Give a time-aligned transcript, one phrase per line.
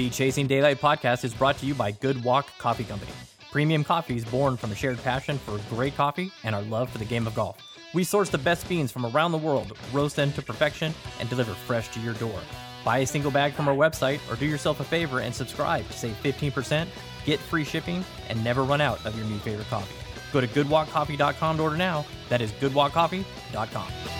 [0.00, 3.12] The Chasing Daylight podcast is brought to you by Good Walk Coffee Company.
[3.52, 6.96] Premium coffee is born from a shared passion for great coffee and our love for
[6.96, 7.58] the game of golf.
[7.92, 11.52] We source the best beans from around the world, roast them to perfection, and deliver
[11.52, 12.40] fresh to your door.
[12.82, 15.92] Buy a single bag from our website or do yourself a favor and subscribe to
[15.92, 16.86] save 15%,
[17.26, 19.94] get free shipping, and never run out of your new favorite coffee.
[20.32, 22.06] Go to goodwalkcoffee.com to order now.
[22.30, 24.19] That is goodwalkcoffee.com.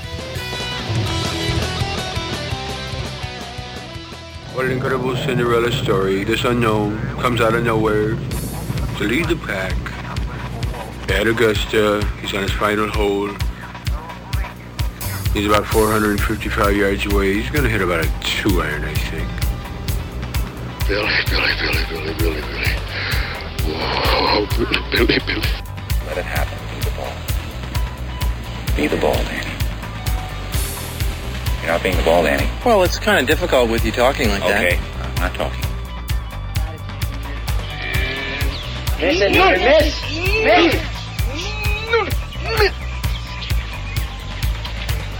[4.54, 6.24] What an incredible Cinderella story.
[6.24, 8.16] This unknown comes out of nowhere
[8.98, 9.72] to lead the pack.
[11.08, 13.28] At Augusta, he's on his final hole.
[15.32, 17.34] He's about 455 yards away.
[17.34, 19.28] He's going to hit about a two iron, I think.
[20.88, 22.70] Billy, Billy, Billy, Billy, Billy, Billy.
[23.62, 25.48] Whoa, Billy, Billy, Billy.
[26.06, 26.58] Let it happen.
[26.74, 27.14] Be the ball.
[28.76, 29.39] Be the ball, Danny.
[31.70, 32.50] You're not being the ball, Danny.
[32.66, 34.72] Well, it's kind of difficult with you talking like Okay, that.
[34.72, 35.60] Okay, I'm not talking.
[38.98, 40.74] Miss it, miss, miss.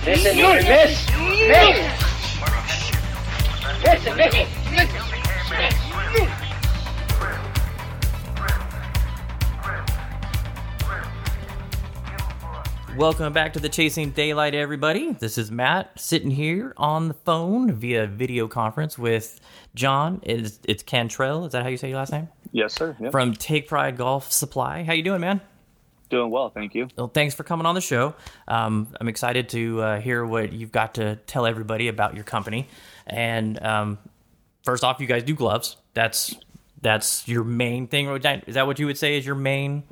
[0.04, 1.06] Miss it, miss, miss.
[3.84, 5.09] Miss it, miss it.
[12.96, 15.12] Welcome back to the Chasing Daylight, everybody.
[15.12, 19.40] This is Matt sitting here on the phone via video conference with
[19.74, 20.20] Jon.
[20.24, 21.46] It's, it's Cantrell.
[21.46, 22.28] Is that how you say your last name?
[22.52, 22.96] Yes, sir.
[23.00, 23.12] Yep.
[23.12, 24.82] From Take Pride Golf Supply.
[24.82, 25.40] How you doing, man?
[26.10, 26.88] Doing well, thank you.
[26.96, 28.14] Well, thanks for coming on the show.
[28.48, 32.66] Um, I'm excited to uh, hear what you've got to tell everybody about your company.
[33.06, 33.98] And um,
[34.64, 35.76] first off, you guys do gloves.
[35.94, 36.34] That's
[36.82, 38.08] that's your main thing.
[38.08, 38.42] Right?
[38.46, 39.84] Is that what you would say is your main?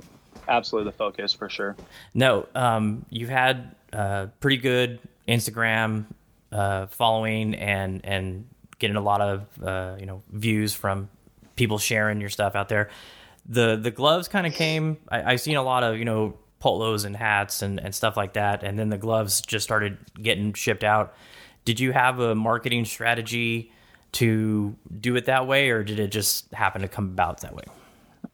[0.49, 1.77] Absolutely the focus for sure.
[2.15, 6.07] No, um, you've had uh, pretty good Instagram
[6.51, 11.09] uh, following and and getting a lot of uh, you know views from
[11.57, 12.89] people sharing your stuff out there.
[13.47, 14.99] The the gloves kind of came.
[15.11, 18.33] I, I've seen a lot of you know polos and hats and, and stuff like
[18.33, 21.15] that, and then the gloves just started getting shipped out.
[21.65, 23.72] Did you have a marketing strategy
[24.12, 27.65] to do it that way, or did it just happen to come about that way?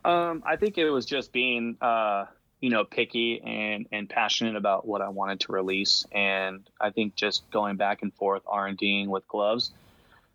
[0.04, 2.26] Um, I think it was just being, uh,
[2.60, 7.14] you know, picky and and passionate about what I wanted to release, and I think
[7.14, 9.72] just going back and forth R and Ding with gloves,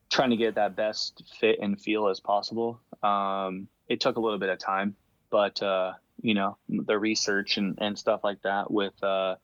[0.09, 2.79] trying to get that best fit and feel as possible.
[3.03, 4.95] Um, it took a little bit of time,
[5.29, 9.35] but uh, you know, the research and and stuff like that with, uh,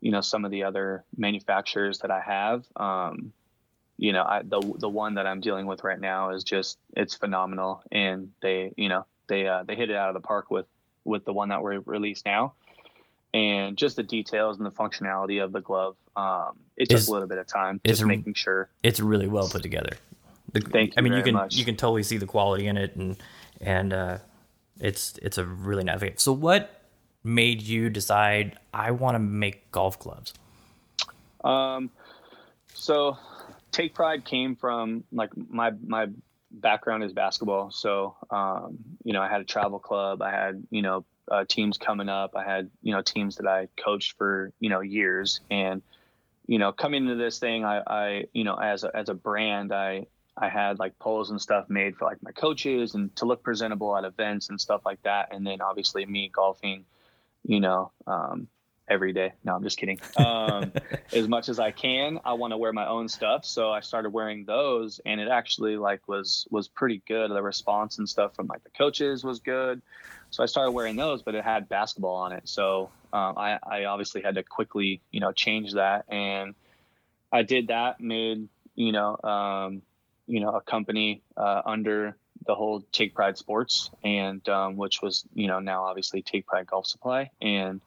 [0.00, 2.64] you know, some of the other manufacturers that I have.
[2.76, 3.32] Um,
[3.96, 7.14] you know, I, the the one that I'm dealing with right now is just it's
[7.14, 10.66] phenomenal, and they, you know, they uh, they hit it out of the park with
[11.04, 12.54] with the one that we're released now,
[13.32, 15.96] and just the details and the functionality of the glove.
[16.16, 18.68] Um, it took a little bit of time, just making sure.
[18.82, 19.96] it's really well put together.
[20.52, 21.56] The, Thank you I mean, you can much.
[21.56, 23.16] you can totally see the quality in it, and
[23.60, 24.18] and uh,
[24.80, 25.96] it's it's a really nice.
[25.96, 26.82] Okay, so what
[27.22, 30.32] made you decide I want to make golf gloves?
[31.44, 31.90] Um,
[32.74, 33.18] so
[33.72, 36.08] take pride came from like my my
[36.50, 37.70] background is basketball.
[37.70, 40.22] So um, you know, I had a travel club.
[40.22, 42.36] I had you know uh, teams coming up.
[42.36, 45.82] I had you know teams that I coached for you know years, and
[46.46, 49.72] you know coming into this thing, I, I you know as a, as a brand,
[49.72, 50.06] I
[50.40, 53.96] I had like polos and stuff made for like my coaches and to look presentable
[53.96, 55.28] at events and stuff like that.
[55.32, 56.84] And then obviously me golfing,
[57.44, 58.48] you know, um,
[58.88, 59.32] every day.
[59.44, 60.00] No, I'm just kidding.
[60.18, 60.72] Um,
[61.12, 63.44] as much as I can, I want to wear my own stuff.
[63.44, 67.30] So I started wearing those and it actually like was, was pretty good.
[67.30, 69.80] The response and stuff from like the coaches was good.
[70.30, 72.48] So I started wearing those, but it had basketball on it.
[72.48, 76.04] So um, I, I obviously had to quickly, you know, change that.
[76.08, 76.54] And
[77.32, 79.82] I did that, made, you know, um,
[80.26, 82.16] you know, a company uh, under
[82.46, 86.66] the whole Take Pride Sports, and um, which was, you know, now obviously Take Pride
[86.66, 87.80] Golf Supply, and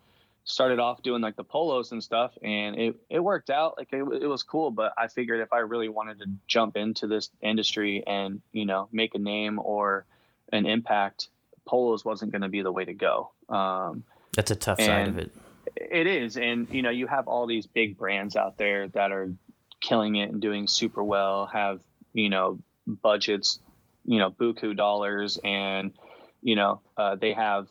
[0.44, 3.76] started off doing like the polos and stuff, and it it worked out.
[3.78, 7.08] Like it, it was cool, but I figured if I really wanted to jump into
[7.08, 10.06] this industry and you know make a name or
[10.52, 11.30] an impact,
[11.66, 13.32] polos wasn't going to be the way to go.
[13.50, 14.04] Um,
[14.36, 15.32] That's a tough side of it.
[15.76, 19.32] it is, and you know, you have all these big brands out there that are
[19.80, 21.82] killing it and doing super well, have
[22.14, 23.60] you know budgets,
[24.06, 25.94] you know, buku dollars, and
[26.42, 27.68] you know, uh, they have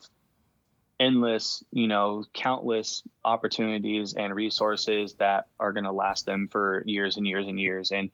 [1.00, 7.16] endless, you know, countless opportunities and resources that are going to last them for years
[7.16, 7.90] and years and years.
[7.90, 8.10] And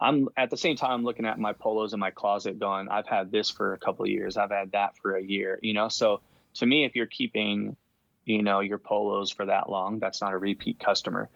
[0.00, 3.32] I'm at the same time looking at my polos in my closet, going, I've had
[3.32, 5.88] this for a couple of years, I've had that for a year, you know.
[5.88, 6.20] So
[6.54, 7.76] to me, if you're keeping
[8.24, 11.30] you know your polos for that long that's not a repeat customer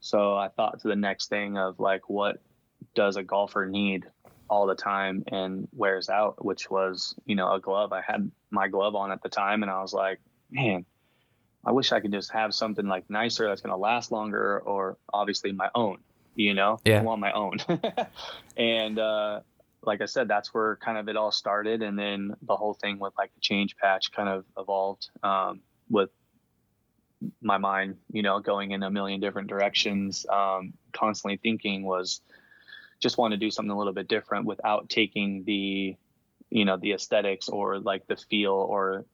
[0.00, 2.42] so i thought to the next thing of like what
[2.94, 4.04] does a golfer need
[4.48, 7.92] all the time and wears out, which was, you know, a glove.
[7.92, 10.20] I had my glove on at the time and I was like,
[10.54, 10.86] man,
[11.64, 14.96] I wish I could just have something like nicer that's going to last longer or
[15.12, 15.98] obviously my own,
[16.34, 17.00] you know, Yeah.
[17.00, 17.58] I want my own.
[18.56, 19.40] and, uh,
[19.82, 21.82] like I said, that's where kind of it all started.
[21.82, 25.60] And then the whole thing with like the change patch kind of evolved, um,
[25.90, 26.10] with
[27.42, 32.22] my mind, you know, going in a million different directions, um, constantly thinking was
[33.00, 35.96] just want to do something a little bit different without taking the,
[36.50, 39.04] you know, the aesthetics or like the feel or,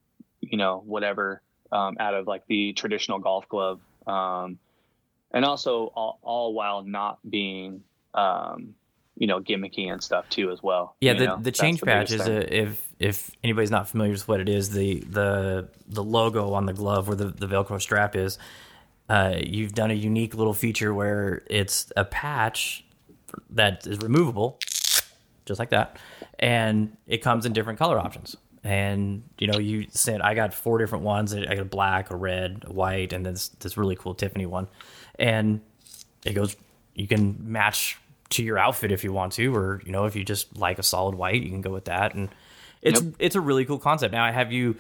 [0.41, 1.43] you know, whatever
[1.73, 3.81] um, out of like the traditional golf glove.
[4.07, 4.59] Um,
[5.33, 7.83] and also all, all while not being,
[8.15, 8.75] um,
[9.17, 10.97] you know, gimmicky and stuff too as well.
[11.01, 11.39] Yeah, the, know?
[11.41, 15.01] the change patch is a, if if anybody's not familiar with what it is, the
[15.01, 18.39] the the logo on the glove where the, the Velcro strap is,
[19.09, 22.85] uh, you've done a unique little feature where it's a patch
[23.51, 24.59] that is removable,
[25.45, 25.99] just like that,
[26.39, 28.37] and it comes in different color options.
[28.63, 31.35] And you know, you said I got four different ones.
[31.35, 34.69] I got a black, a red, a white, and this this really cool Tiffany one,
[35.19, 35.61] and
[36.25, 36.57] it goes.
[36.95, 37.99] You can match
[38.31, 40.83] to your outfit if you want to, or you know, if you just like a
[40.83, 42.15] solid white, you can go with that.
[42.15, 42.29] And
[42.83, 44.13] it's it's a really cool concept.
[44.13, 44.77] Now, have you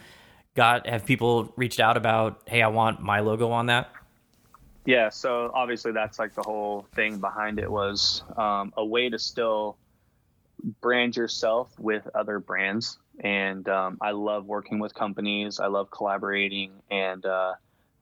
[0.54, 3.90] got have people reached out about, hey, I want my logo on that?
[4.86, 9.18] Yeah, so obviously that's like the whole thing behind it was um, a way to
[9.18, 9.76] still
[10.80, 12.98] brand yourself with other brands.
[13.22, 15.60] And um, I love working with companies.
[15.60, 17.52] I love collaborating, and uh,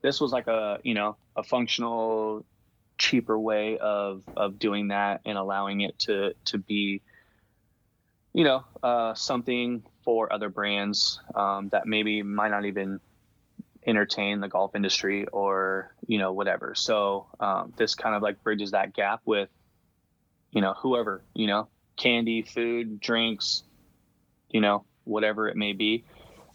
[0.01, 2.45] this was like a you know a functional,
[2.97, 7.01] cheaper way of of doing that and allowing it to to be,
[8.33, 13.01] you know, uh, something for other brands um, that maybe might not even
[13.85, 18.71] entertain the golf industry or you know whatever so um, this kind of like bridges
[18.71, 19.49] that gap with
[20.51, 23.63] you know whoever you know candy food drinks
[24.49, 26.03] you know whatever it may be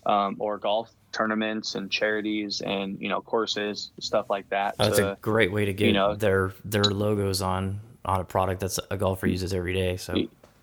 [0.06, 4.96] um, or golf tournaments and charities and you know courses stuff like that Oh, That's
[4.98, 8.60] to- a great way to get you know- their their logos on on a product
[8.60, 9.96] that's a golfer uses every day.
[9.96, 10.14] So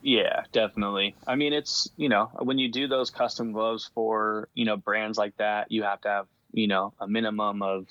[0.04, 1.16] Yeah, definitely.
[1.26, 5.18] I mean, it's, you know, when you do those custom gloves for, you know, brands
[5.18, 7.88] like that, you have to have, you know, a minimum of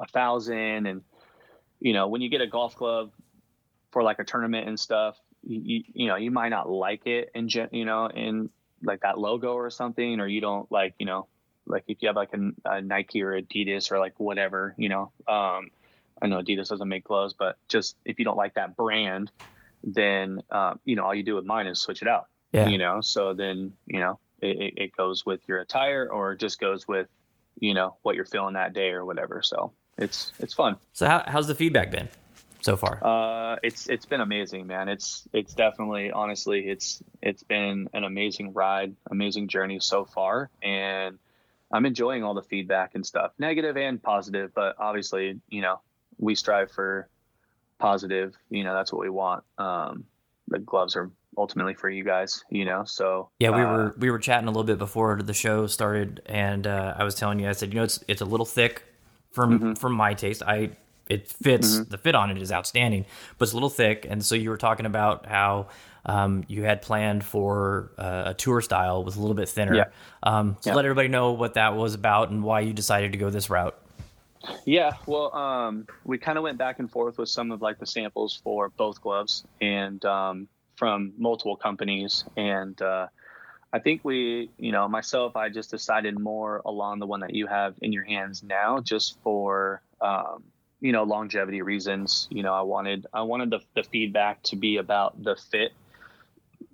[0.00, 0.86] a thousand.
[0.86, 1.02] And,
[1.80, 3.10] you know, when you get a golf glove
[3.90, 7.30] for like a tournament and stuff, you, you, you know, you might not like it
[7.34, 8.48] in, gen- you know, in
[8.82, 11.26] like that logo or something, or you don't like, you know,
[11.66, 15.12] like if you have like a, a Nike or Adidas or like whatever, you know,
[15.26, 15.70] um,
[16.20, 19.30] I know Adidas doesn't make gloves, but just if you don't like that brand,
[19.82, 22.26] then uh, you know all you do with mine is switch it out.
[22.52, 22.68] Yeah.
[22.68, 26.60] You know, so then you know it, it, it goes with your attire or just
[26.60, 27.08] goes with
[27.58, 29.42] you know what you're feeling that day or whatever.
[29.42, 30.76] So it's it's fun.
[30.92, 32.08] so how, how's the feedback been
[32.64, 32.98] so far?
[33.04, 34.88] Uh, it's it's been amazing, man.
[34.88, 41.18] It's it's definitely honestly it's it's been an amazing ride, amazing journey so far, and
[41.70, 44.52] I'm enjoying all the feedback and stuff, negative and positive.
[44.54, 45.80] But obviously, you know,
[46.18, 47.08] we strive for
[47.78, 48.34] positive.
[48.48, 49.44] You know, that's what we want.
[49.58, 50.04] Um,
[50.48, 52.44] the gloves are ultimately for you guys.
[52.48, 55.34] You know, so Yeah, we uh, were we were chatting a little bit before the
[55.34, 58.26] show started, and uh, I was telling you, I said, you know, it's it's a
[58.26, 58.82] little thick
[59.32, 59.72] from Mm-hmm.
[59.74, 60.42] from my taste.
[60.46, 60.70] I
[61.08, 63.04] it fits the fit on it is outstanding,
[63.38, 64.06] but it's a little thick.
[64.08, 65.68] And so you were talking about how
[66.06, 69.74] um, you had planned for uh, a tour style with a little bit thinner.
[69.74, 69.84] Yeah.
[70.22, 70.76] Um, so Yeah.
[70.76, 73.76] let everybody know what that was about and why you decided to go this route.
[74.66, 77.86] Yeah, well, um, we kind of went back and forth with some of like the
[77.86, 82.24] samples for both gloves and um, from multiple companies.
[82.36, 83.06] And uh,
[83.72, 87.46] I think we, you know, myself, I just decided more along the one that you
[87.46, 90.44] have in your hands now, just for, um,
[90.84, 92.28] you know, longevity reasons.
[92.30, 95.72] You know, I wanted, I wanted the, the feedback to be about the fit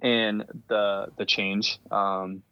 [0.02, 2.42] and the the change um,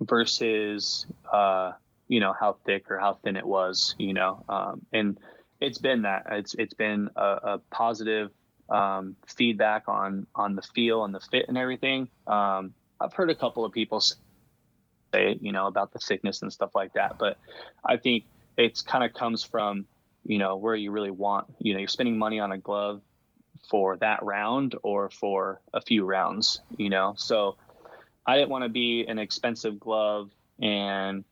[0.00, 1.72] versus uh,
[2.08, 5.18] you know how thick or how thin it was you know um, and
[5.60, 8.30] it's been that it's it's been a, a positive
[8.70, 13.34] um, feedback on on the feel and the fit and everything um, i've heard a
[13.34, 17.36] couple of people say you know about the thickness and stuff like that but
[17.84, 18.24] i think
[18.56, 19.84] it's kind of comes from
[20.24, 23.02] you know where you really want you know you're spending money on a glove
[23.68, 27.56] for that round or for a few rounds you know so
[28.26, 31.24] i didn't want to be an expensive glove and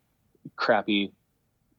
[0.56, 1.12] crappy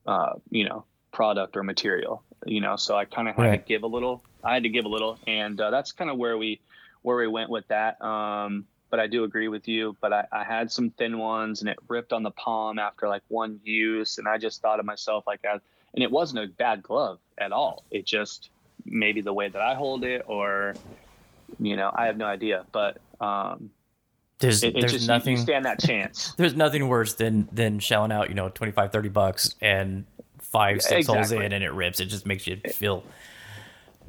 [0.06, 3.66] uh, you know product or material you know so i kind of had Right.
[3.66, 6.18] to give a little i had to give a little and uh, that's kind of
[6.18, 6.62] where we
[7.02, 10.44] where we went with that um but i do agree with you but I, I
[10.44, 14.28] had some thin ones and it ripped on the palm after like one use and
[14.28, 15.62] i just thought of myself like that
[15.94, 17.84] and it wasn't a bad glove at all.
[17.92, 18.50] It just
[18.86, 20.74] maybe the way that i hold it or
[21.60, 23.70] you know, I have no idea, but um,
[24.40, 26.34] There's it, there's just nothing you stand that chance.
[26.38, 30.06] there's nothing worse than than shelling out you know 25 30 bucks and
[30.40, 32.00] five six holes in and it rips.
[32.00, 33.04] It just makes you feel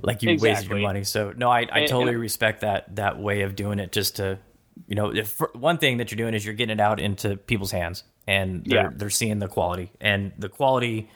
[0.01, 1.05] like you wasted your money.
[1.05, 4.17] So no i, I And- totally and- respect that that way of doing it just
[4.17, 4.39] to
[4.87, 7.71] you know if one thing that you're doing is you're getting it out into people's
[7.73, 8.91] hands and they're Yeah.
[8.95, 11.11] they're seeing the quality and the quality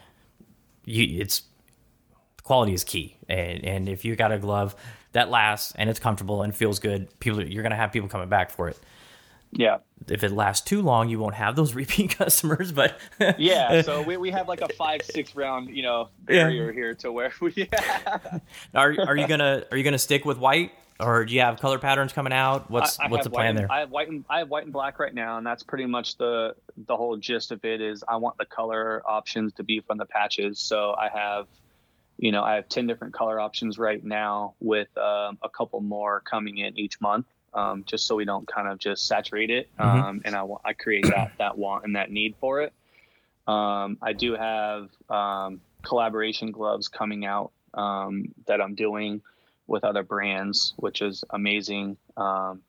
[0.87, 1.43] you it's
[2.43, 4.75] quality is key and and if you got a glove
[5.13, 8.51] that lasts and it's comfortable and feels good people you're gonna have people coming back
[8.51, 8.79] for it
[9.53, 9.79] Yeah.
[10.09, 12.71] if it lasts too long, you won't have those repeat customers.
[12.73, 12.99] But
[13.39, 13.81] Yeah.
[13.89, 16.45] So we, we have like a five, six round, you know, Yeah.
[16.45, 17.69] barrier here to where we,
[18.75, 21.79] are are you gonna are you gonna stick with white or do you have color
[21.79, 22.71] patterns coming out?
[22.71, 23.73] What's I- I what's the plan and- there?
[23.73, 26.17] I have white and I have white and black right now, and that's pretty much
[26.17, 26.55] the
[26.87, 27.81] the whole gist of it.
[27.81, 30.59] Is I want the color options to be from the patches.
[30.59, 31.47] So I have,
[32.19, 36.21] you know, I have ten different color options right now, with um, a couple more
[36.21, 39.69] coming in each month, um, just so we don't kind of just saturate it.
[39.79, 39.85] Mhm.
[39.85, 42.73] Um, and I I create that that want and that need for it.
[43.47, 49.23] Um, I do have um, collaboration gloves coming out um, that I'm doing
[49.67, 51.97] with other brands, which is amazing.
[52.17, 52.63] Um,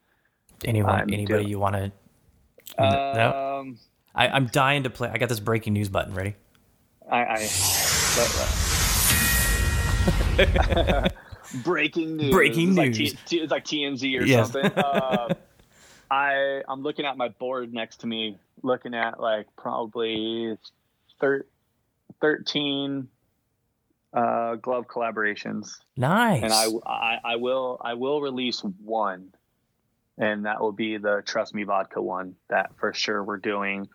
[0.66, 1.92] Anyone I'm anybody doing- you want to?
[2.80, 3.60] No?
[3.62, 3.77] Um,
[4.16, 5.10] I, I'm dying to play.
[5.10, 6.36] I got this breaking news button ready.
[7.10, 7.50] I, I
[11.63, 12.32] breaking news.
[12.32, 13.13] Breaking It's like news.
[13.13, 14.51] T- T- it's like TMZ or Yes.
[14.51, 14.72] something.
[14.84, 15.32] Um,
[16.10, 20.58] I I'm looking at my board next to me, looking at like probably
[21.20, 21.46] thir-
[22.22, 23.10] thirteen
[24.14, 26.44] uh, glove collaborations, Nice.
[26.44, 29.34] and I, I I will I will release one,
[30.18, 32.36] and that will be the Trust Me Vodka one.
[32.50, 33.88] That for sure we're doing.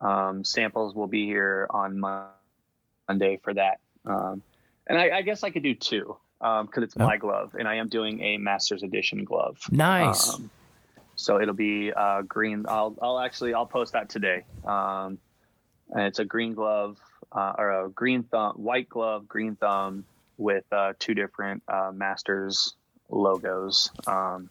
[0.00, 1.98] Um, samples will be here on
[3.08, 4.42] Monday for that, um,
[4.86, 7.04] and I, I guess I could do two because it's Oh.
[7.04, 9.58] my glove, and I am doing a Masters Edition glove.
[9.72, 10.34] nice.
[10.34, 10.50] Um,
[11.16, 12.64] so it'll be uh, green.
[12.68, 14.44] I'll I'll actually I'll post that today.
[14.64, 15.18] Um,
[15.90, 16.98] and it's a green glove
[17.32, 20.04] uh, or a green thumb, white glove, green thumb
[20.36, 22.74] with uh, two different uh, Masters
[23.10, 23.90] logos.
[24.06, 24.50] Um,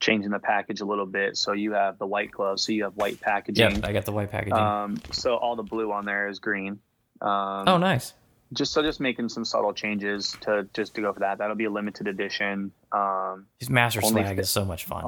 [0.00, 2.96] changing the package a little bit, so you have the white glove, so you have
[2.96, 3.76] white packaging.
[3.76, 4.54] Yep, I got the white packaging.
[4.54, 6.80] Um, so all the blue on there is green.
[7.20, 8.12] Um, oh, nice.
[8.52, 11.38] just so just making some subtle changes to just to go for that.
[11.38, 12.72] That'll be a limited edition.
[12.90, 15.04] Um, These master swag fi- is so much fun.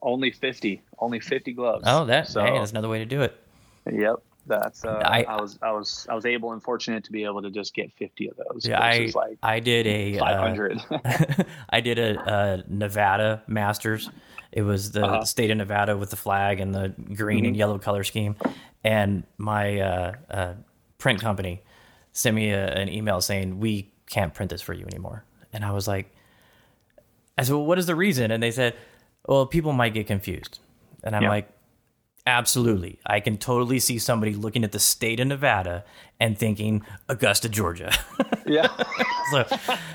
[0.00, 1.84] only fifty, only fifty gloves.
[1.86, 3.36] oh, that so hey, that's another way to do it.
[3.92, 4.22] yep.
[4.50, 7.40] That's uh, I- I, was I was I was able and fortunate to be able
[7.42, 8.66] to just get fifty of those.
[8.66, 10.82] Yeah, I like I did a uh, five hundred.
[11.70, 14.10] I did a, a Nevada Masters.
[14.52, 15.24] It was the Uh-huh.
[15.24, 18.34] state of Nevada with the flag and the green and yellow color scheme.
[18.82, 20.54] And my uh, uh,
[20.98, 21.62] print company
[22.12, 25.24] sent me a, an email saying we can't print this for you anymore.
[25.52, 26.10] And I was like,
[27.38, 28.30] I said, well, what is the reason?
[28.32, 28.74] And they said,
[29.26, 30.58] well, people might get confused.
[31.04, 31.28] And I'm Yeah.
[31.28, 31.48] like,
[32.26, 32.98] absolutely.
[33.06, 35.84] I can totally see somebody looking at the state of Nevada
[36.18, 37.92] and thinking Augusta, Georgia.
[38.46, 38.66] yeah,
[39.30, 39.44] so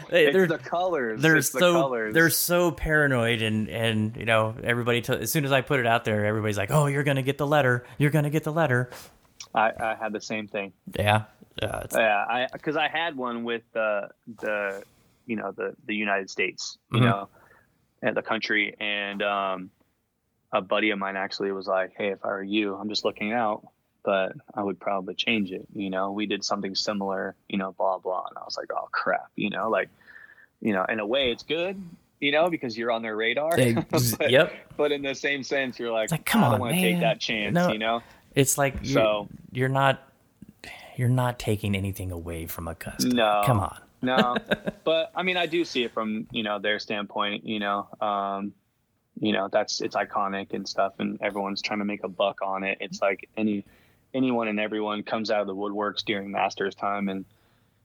[0.10, 1.22] they- it's they're the colors.
[1.22, 2.13] they're it's the so colors.
[2.13, 5.86] they're so paranoid and and you know everybody t- as soon as I put it
[5.88, 8.89] out there everybody's like oh you're gonna get the letter you're gonna get the letter
[9.53, 10.74] I, I had the same thing.
[10.98, 11.25] yeah
[11.62, 14.10] uh, Yeah, I because I had one with the
[14.41, 14.84] the
[15.27, 17.03] you know the the United States, you Mhm.
[17.05, 17.29] know,
[18.01, 19.70] and the country, and um,
[20.55, 23.33] a buddy of mine actually was like, "Hey, if I were you, I'm just looking
[23.33, 23.67] out,
[24.03, 27.97] but I would probably change it." You know, we did something similar, you know, blah
[28.00, 29.89] blah, and I was like, "Oh crap," you know, like,
[30.62, 31.81] you know, in a way, it's good.
[32.21, 33.51] You know, because you're on their radar.
[33.91, 36.74] But, yep But in the same sense, you're like, like, come I on, don't want
[36.75, 37.53] to take that chance.
[37.53, 37.71] No.
[37.71, 38.01] You know.
[38.33, 40.01] it's like you, So- you're not
[40.95, 43.13] you're not taking anything away from a customer.
[43.13, 43.41] No.
[43.45, 44.35] come on no
[44.85, 48.53] but i mean i do see it from you know their standpoint you know um
[49.19, 52.63] you know that's it's iconic and stuff and everyone's trying to make a buck on
[52.63, 52.77] it.
[52.81, 53.65] It's like any
[54.13, 57.25] anyone and everyone comes out of the woodworks during masters time and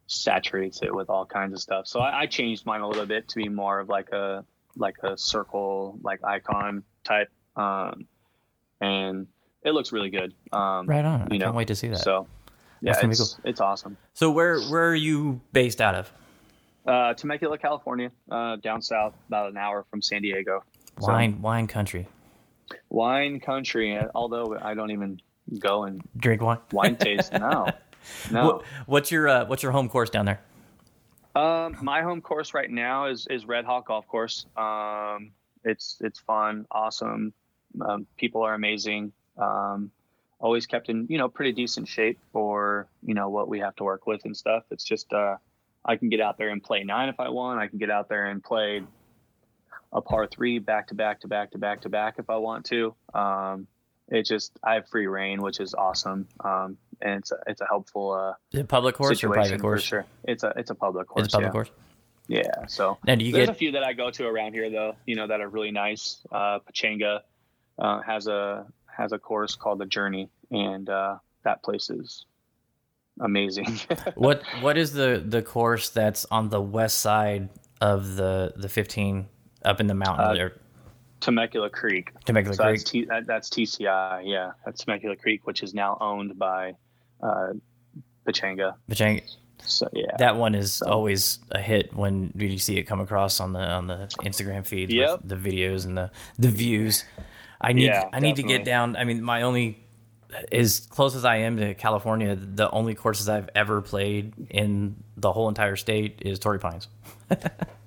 [0.07, 1.87] saturates it with all kinds of stuff.
[1.87, 4.45] So I, I changed mine a little bit to be more of like a
[4.77, 8.07] like a circle like icon type um
[8.81, 9.27] and
[9.63, 10.35] it looks really good.
[10.53, 11.23] Um right on.
[11.23, 11.99] I you can't wait to see that.
[11.99, 12.27] so, so
[12.81, 13.97] yeah That's gonna it's, it's awesome.
[14.15, 16.13] So where where are you based out of?
[16.87, 20.65] Uh, Temecula, California, uh, down south, about an hour from San Diego.
[21.01, 22.07] So, wine wine country
[22.89, 23.99] wine country.
[24.15, 25.21] Although I don't even
[25.59, 27.33] go and drink wine wine taste.
[27.33, 27.67] No,
[28.31, 28.47] no.
[28.47, 30.41] What, what's your uh, what's your home course down there
[31.35, 34.47] Um, my home course right now is is Red Hawk Golf Course.
[34.57, 35.33] Um,
[35.65, 37.33] it's it's fun, awesome.
[37.81, 39.13] Um, people are amazing.
[39.39, 39.91] Um,
[40.39, 43.85] always kept in you know pretty decent shape for you know what we have to
[43.85, 44.65] work with and stuff.
[44.71, 45.37] It's just uh,
[45.85, 47.61] I can get out there and play nine if I want.
[47.61, 48.83] I can get out there and play
[49.93, 52.67] a par three back to back to back to back to back if I want
[52.67, 52.95] to.
[53.15, 53.67] Um,
[54.09, 57.67] it just I have free reign, which is awesome, um, and it's a, it's a
[57.67, 59.83] helpful uh, Is it public course or private course?
[59.83, 60.05] sure.
[60.25, 61.27] It's a it's a public course.
[61.27, 61.53] It's a public yeah.
[61.53, 61.71] course.
[62.27, 62.67] Yeah.
[62.67, 65.17] So And you there's get a few that I go to around here though, you
[65.17, 66.21] know, that are really nice.
[66.31, 67.21] Uh, Pechanga
[67.79, 72.27] uh, has a has a course called the Journey, and uh, that place is
[73.21, 73.81] amazing.
[74.15, 77.49] what what is the the course that's on the west side
[77.81, 79.29] of the the 15
[79.65, 80.57] up in the mountain Uh, there?
[81.21, 82.13] Temecula Creek.
[82.25, 82.79] Temecula so Creek.
[82.79, 84.23] That's, T, that, that's TCI.
[84.25, 86.75] Yeah, that's Temecula Creek, which is now owned by
[87.23, 87.53] uh,
[88.27, 88.75] Pechanga.
[88.91, 89.23] Pechanga.
[89.63, 93.53] So yeah, That one is always a hit when you see it come across on
[93.53, 94.91] the on the Instagram feed.
[94.91, 95.23] Yep.
[95.23, 97.05] with the videos and the the views.
[97.61, 98.97] I need Yeah, I need to get down.
[98.97, 99.85] I mean, my only
[100.51, 105.33] as close as I am to California, the only courses I've ever played in the
[105.33, 106.89] whole entire state is Torrey Pines.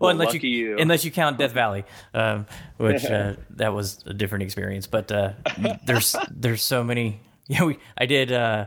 [0.00, 0.78] well, unless you, you.
[0.78, 1.84] unless you count Death Valley,
[2.14, 2.46] um,
[2.76, 4.86] which uh, that was a different experience.
[4.86, 5.32] But uh,
[5.84, 7.20] there's there's so many.
[7.50, 8.30] Yeah, we I did.
[8.30, 8.66] Uh,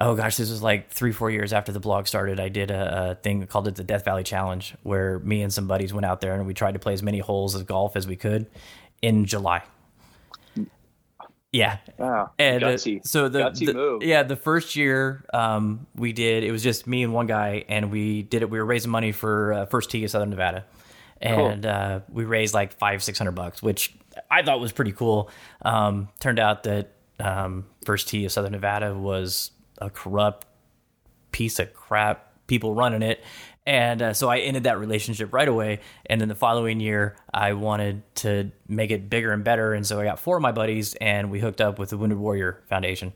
[0.00, 2.40] oh gosh, this was like three four years after the blog started.
[2.40, 5.66] I did a, a thing called it the Death Valley Challenge, where me and some
[5.66, 8.06] buddies went out there and we tried to play as many holes of golf as
[8.06, 8.46] we could
[9.02, 9.62] in July.
[11.52, 12.68] Yeah, Wow, and uh,
[13.04, 17.12] so the, the- yeah the first year um, we did it was just me and
[17.12, 20.10] one guy and we did it we were raising money for uh, first tee of
[20.10, 20.64] southern nevada.
[21.20, 23.94] And uh, we raised like five six hundred bucks which
[24.30, 25.30] i thought was pretty cool.
[25.62, 30.46] Um, turned out that um, first tee of southern nevada was a corrupt
[31.32, 33.22] piece of crap people running it
[33.66, 37.52] and uh, so i ended that relationship right away and then the following year i
[37.52, 40.94] wanted to make it bigger and better and so i got four of my buddies
[40.96, 43.12] and we hooked up with the wounded warrior foundation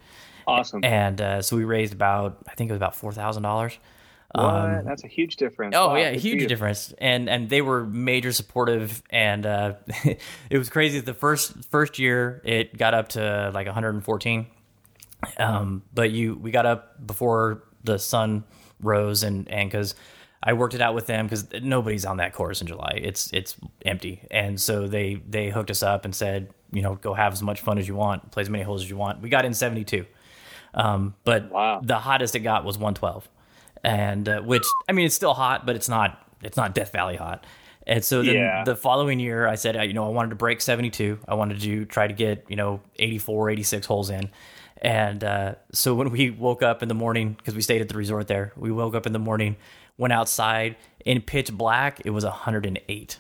[0.47, 0.85] awesome.
[0.85, 3.79] and uh, so we raised about i think it was about $4000
[4.35, 4.85] what?
[4.85, 5.75] That's a huge difference.
[5.77, 6.49] Oh Wow, yeah, huge you.
[6.49, 9.75] difference, and and they were major supportive, and uh,
[10.51, 11.01] it was crazy.
[11.01, 14.47] The first first year, it got up to like 114,
[15.39, 18.45] um, but you we got up before the sun
[18.81, 19.95] rose, and and because
[20.43, 23.01] I worked it out with them because nobody's on that course in July.
[23.03, 27.15] It's it's empty, and so they they hooked us up and said, you know, go
[27.15, 29.21] have as much fun as you want, play as many holes as you want.
[29.23, 30.05] We got in 72,
[30.75, 31.81] um, but Wow.
[31.83, 33.29] the hottest it got was 112
[33.85, 37.17] and uh, which I mean it's still hot, but it's not it's not Death Valley
[37.17, 37.45] hot.
[37.87, 38.65] And so then Yeah.
[38.65, 41.21] the following year, I said, uh, you know, I wanted to break 72.
[41.29, 44.31] I wanted to try to get you know 84, 86 holes in.
[44.83, 47.97] And uh, so when we woke up in the morning, because we stayed at the
[47.97, 49.57] resort there, we woke up in the morning,
[49.99, 52.01] went outside in pitch black.
[52.05, 53.19] It was 108,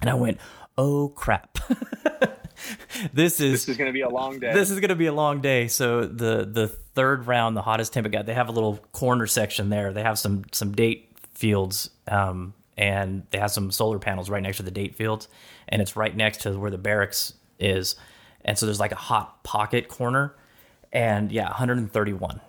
[0.00, 0.38] and I went,
[0.76, 1.58] "Oh crap!
[3.12, 4.52] this is This is going to be a long day.
[4.52, 5.68] this is going to be a long day.
[5.68, 9.26] So the the third round, the hottest temp it got, they have a little corner
[9.26, 9.92] section there.
[9.92, 14.58] They have some some date fields, um, and they have some solar panels right next
[14.58, 15.28] to the date fields,
[15.68, 17.96] and it's right next to where the barracks is,
[18.44, 20.34] and so there's like a hot pocket corner,
[20.92, 22.40] and yeah, 131.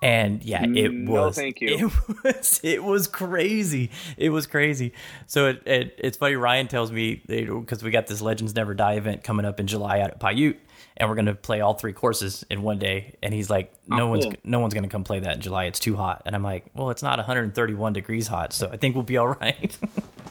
[0.00, 1.68] And yeah, it mm, was No, thank you.
[1.88, 2.60] It was.
[2.62, 3.90] It was crazy.
[4.16, 4.92] It was crazy.
[5.26, 6.36] So it, it it's funny.
[6.36, 9.98] Ryan tells me because we got this Legends Never Die event coming up in July
[10.00, 10.56] out at Paiute,
[10.96, 13.16] and we're gonna play all three courses in one day.
[13.24, 14.34] And he's like, oh, "No Oh, one's cool.
[14.44, 15.64] no one's gonna come play that in July.
[15.64, 18.94] It's too hot." And I'm like, "Well, it's not 131 degrees hot, so I think
[18.94, 19.76] we'll be all right."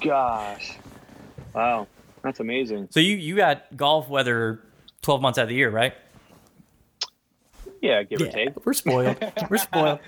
[0.02, 0.78] Gosh,
[1.54, 1.88] wow,
[2.22, 2.88] that's amazing.
[2.92, 4.62] so you you got golf weather
[5.02, 5.94] 12 months out of the year, right?
[7.82, 8.66] Yeah, give or Yeah, take.
[8.66, 9.18] we're spoiled.
[9.50, 10.00] We're spoiled.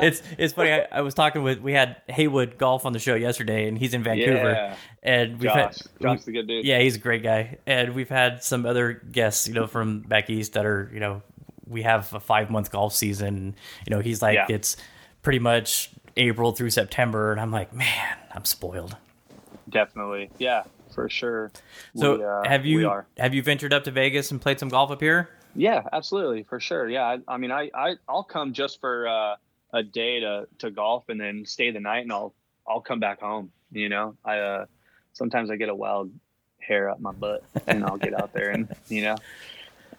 [0.00, 0.72] It's it's funny.
[0.72, 3.92] I, I was talking with we had Haywood Golf on the show yesterday, and he's
[3.94, 4.76] in Vancouver, Yeah.
[5.02, 6.64] and we've Josh, had Josh's a good dude.
[6.64, 10.30] yeah, he's a great guy, and we've had some other guests, you know, from back
[10.30, 11.22] east that are you know
[11.66, 13.54] we have a five month golf season.
[13.86, 14.46] You know, he's like Yeah.
[14.48, 14.76] it's
[15.22, 18.96] pretty much April through September, and I'm like, man, I'm spoiled.
[19.68, 21.50] Definitely, yeah, for sure.
[21.96, 24.90] So We, uh, have you have you ventured up to Vegas and played some golf
[24.90, 25.30] up here?
[25.54, 26.88] Yeah, absolutely, for sure.
[26.88, 29.36] Yeah, I, I mean, I, I I'll come just for uh,
[29.72, 32.34] a day to to golf and then stay the night, and I'll
[32.66, 33.52] I'll come back home.
[33.70, 34.66] You know, I uh,
[35.12, 36.10] sometimes I get a wild
[36.58, 39.16] hair up my butt, and I'll get out there and you know,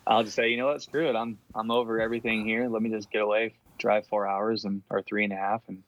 [0.08, 2.68] I'll just say, you know what, screw it, I'm I'm over everything here.
[2.68, 5.84] Let me just get away, drive four hours and or three and a half, and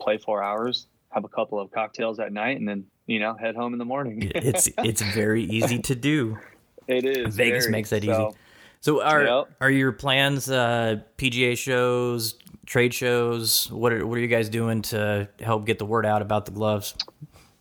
[0.00, 3.56] play four hours, have a couple of cocktails at night, and then you know, head
[3.56, 4.30] home in the morning.
[4.34, 6.38] It's it's very easy to do.
[6.86, 7.72] it is Vegas very.
[7.72, 8.36] makes that So, easy.
[8.82, 9.48] So are Yep.
[9.60, 12.34] are your plans uh, PGA shows,
[12.66, 13.70] trade shows?
[13.70, 16.50] What are what are you guys doing to help get the word out about the
[16.52, 16.94] gloves?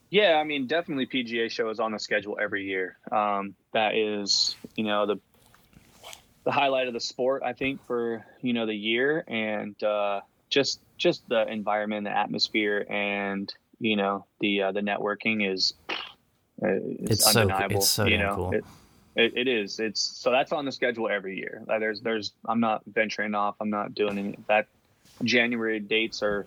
[0.09, 2.97] Yeah, I mean, definitely PGA show is on the schedule every year.
[3.11, 5.17] Um, that is, you know, the
[6.43, 10.79] the highlight of the sport, I think, for you know the year, and uh, just
[10.97, 15.75] just the environment, the atmosphere, and you know the uh, the networking is
[16.63, 17.77] uh, is It's so- undeniable.
[17.77, 18.51] it's so you know cool.
[18.53, 18.65] it,
[19.15, 19.79] it, it is.
[19.79, 21.61] It's so that's on the schedule every year.
[21.67, 23.55] Like, there's there's i'm not venturing off.
[23.59, 24.67] I'm not doing any that
[25.23, 26.45] january dates are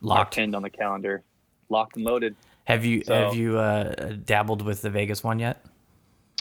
[0.00, 0.38] Locked.
[0.38, 1.22] in on the calendar.
[1.68, 2.36] Locked and loaded.
[2.64, 5.64] Have you So- have you uh, dabbled with the Vegas one yet?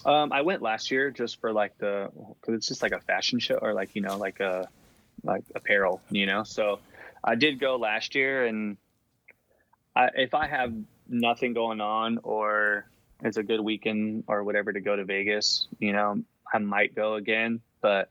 [0.05, 2.09] um i went last year just for like the
[2.41, 4.67] because it's just like a fashion show or like you know like a
[5.23, 6.43] like apparel you know?
[6.43, 6.79] So
[7.23, 8.75] i did go last year and
[9.95, 10.73] I, if i have
[11.07, 12.86] nothing going on or
[13.23, 16.21] it's a good weekend or whatever to go to vegas you know
[16.53, 18.09] i might go again but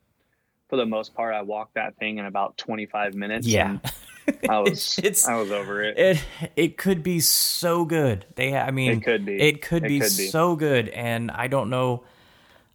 [0.69, 3.77] for the most part i walked that thing in about 25 minutes Yeah.
[4.49, 6.23] i was It's- i was over it It
[6.55, 8.25] it could be so good.
[8.35, 9.39] They I mean It could be.
[9.41, 10.27] It could It be could be.
[10.27, 12.03] so good and I don't know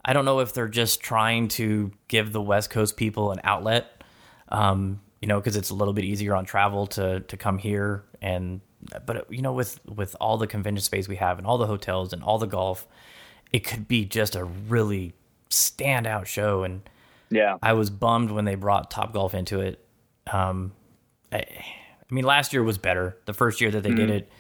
[0.05, 4.03] I don't know if they're just trying to give the West Coast people an outlet.
[4.49, 8.05] Um, you know, cuz it's a little bit easier on travel to to come here
[8.23, 8.61] and
[9.07, 12.13] but you know with with all the convention space we have and all the hotels
[12.13, 12.87] and all the golf,
[13.53, 15.15] it could be just a really
[15.51, 16.83] standout show and
[17.31, 19.85] yeah I was bummed when they brought Top Golf into it.
[20.33, 20.73] Um,
[21.33, 23.17] I, I mean, last year was better.
[23.27, 23.99] The first year that they Mm-hmm.
[24.07, 24.33] did it,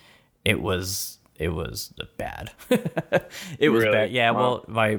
[0.44, 2.50] it was it was bad.
[3.58, 3.92] it was Really?
[3.92, 4.10] bad.
[4.10, 4.30] Yeah.
[4.32, 4.38] Wow.
[4.40, 4.98] Well, my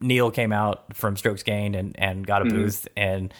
[0.00, 2.56] Neil came out from Strokes Gained and and got a Mm-hmm.
[2.56, 3.32] booth, and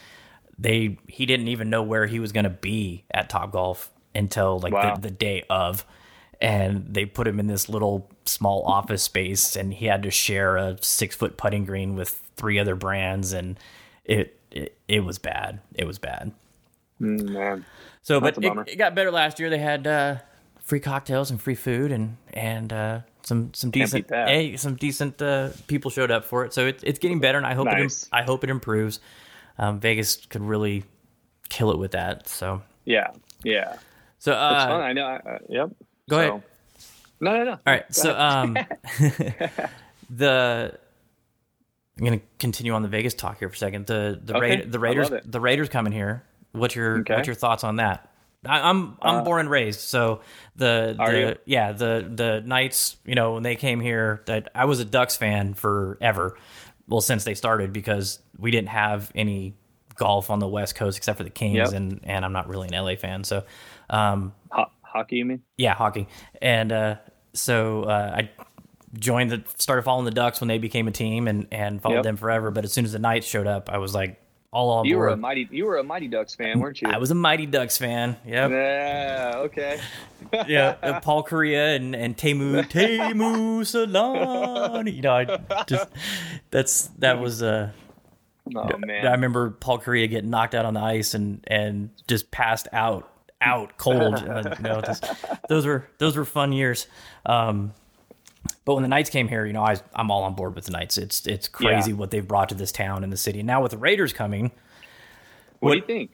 [0.59, 4.59] they he didn't even know where he was going to be at Top Golf until
[4.61, 4.95] like Wow.
[4.97, 5.85] the, the day of.
[6.41, 10.57] And they put him in this little small office space, and he had to share
[10.57, 13.59] a six foot putting green with three other brands, and
[14.05, 15.61] it it, it was bad.
[15.75, 16.33] It was bad.
[17.01, 17.65] Mm, man
[18.03, 19.49] So, That's but it, it got better last year.
[19.49, 20.17] They had uh,
[20.61, 25.51] free cocktails and free food, and and uh, some some decent hey, some decent uh,
[25.67, 26.53] people showed up for it.
[26.53, 28.05] So it, it's getting better, and I hope it Nice.
[28.05, 29.01] im- I hope it improves.
[29.57, 30.83] Um, Vegas could really
[31.49, 32.29] kill it with that.
[32.29, 33.13] So yeah
[33.45, 33.77] yeah
[34.25, 34.81] so uh, fun.
[34.81, 35.05] I know.
[35.05, 35.71] I, I, yep.
[36.09, 36.43] go ahead.
[37.21, 37.51] No, no, no.
[37.53, 37.85] All right.
[37.95, 38.57] So um,
[40.11, 40.79] the
[41.99, 43.87] I'm gonna continue on the Vegas talk here for a second.
[43.87, 46.25] The the Okay, Ra- the Raiders the Raiders coming here.
[46.53, 47.13] What's your Okay.
[47.13, 48.11] Uh, what's your thoughts on that?
[48.47, 50.23] I, I'm I'm born and raised, so
[50.57, 51.37] the the you?
[51.45, 52.97] yeah the the Knights.
[53.05, 56.39] You know when they came here, that I was a Ducks fan forever.
[56.89, 59.55] Well, since they started, because we didn't have any
[59.95, 61.73] golf on the West Coast except for the Kings, Yep.
[61.73, 63.45] and and I'm not really an LA fan, so
[63.91, 65.43] um, Ho- hockey, you mean?
[65.57, 66.09] yeah, hockey.
[66.43, 66.97] And uh,
[67.33, 68.31] so uh, I
[68.99, 72.05] joined the started following the Ducks when they became a team and and followed Yep.
[72.05, 72.51] them forever.
[72.51, 74.21] But as soon as the Knights showed up, I was like
[74.53, 75.49] all on You were a mighty.
[75.51, 76.89] You were a mighty Ducks fan, weren't you?
[76.89, 78.17] I was a Mighty Ducks fan.
[78.25, 78.51] Yep.
[78.53, 79.33] Yeah.
[79.37, 79.81] Okay.
[80.47, 84.95] yeah, uh, Paul Kariya and and Teemu Teemu Selanne.
[84.95, 85.89] You know, I just
[86.51, 87.71] that's that was uh
[88.55, 89.07] Oh man.
[89.07, 93.11] I remember Paul Kariya getting knocked out on the ice and and just passed out
[93.41, 94.15] out cold.
[94.15, 95.05] uh, you know, just,
[95.49, 96.87] those were those were fun years.
[97.27, 97.73] Um,
[98.67, 100.73] but when the Knights came here, you know, I I'm all on board with the
[100.73, 100.99] Knights.
[100.99, 101.97] It's it's crazy Yeah.
[101.97, 103.41] what they've brought to this town and the city.
[103.41, 104.51] And now with the Raiders coming,
[105.61, 106.11] what do you think?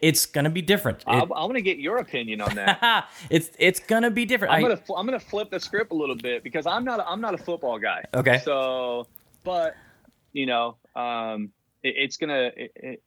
[0.00, 1.02] it's gonna be different.
[1.08, 3.08] I, I It- want to get your opinion on that.
[3.30, 4.54] it's it's gonna be different.
[4.54, 7.00] I'm I- gonna fl- I'm gonna flip the script a little bit because I'm not
[7.00, 8.04] a, I'm not a football guy.
[8.14, 8.38] Okay.
[8.44, 9.06] So,
[9.42, 9.74] but
[10.32, 11.50] you know, um,
[11.82, 13.02] it, it's gonna it,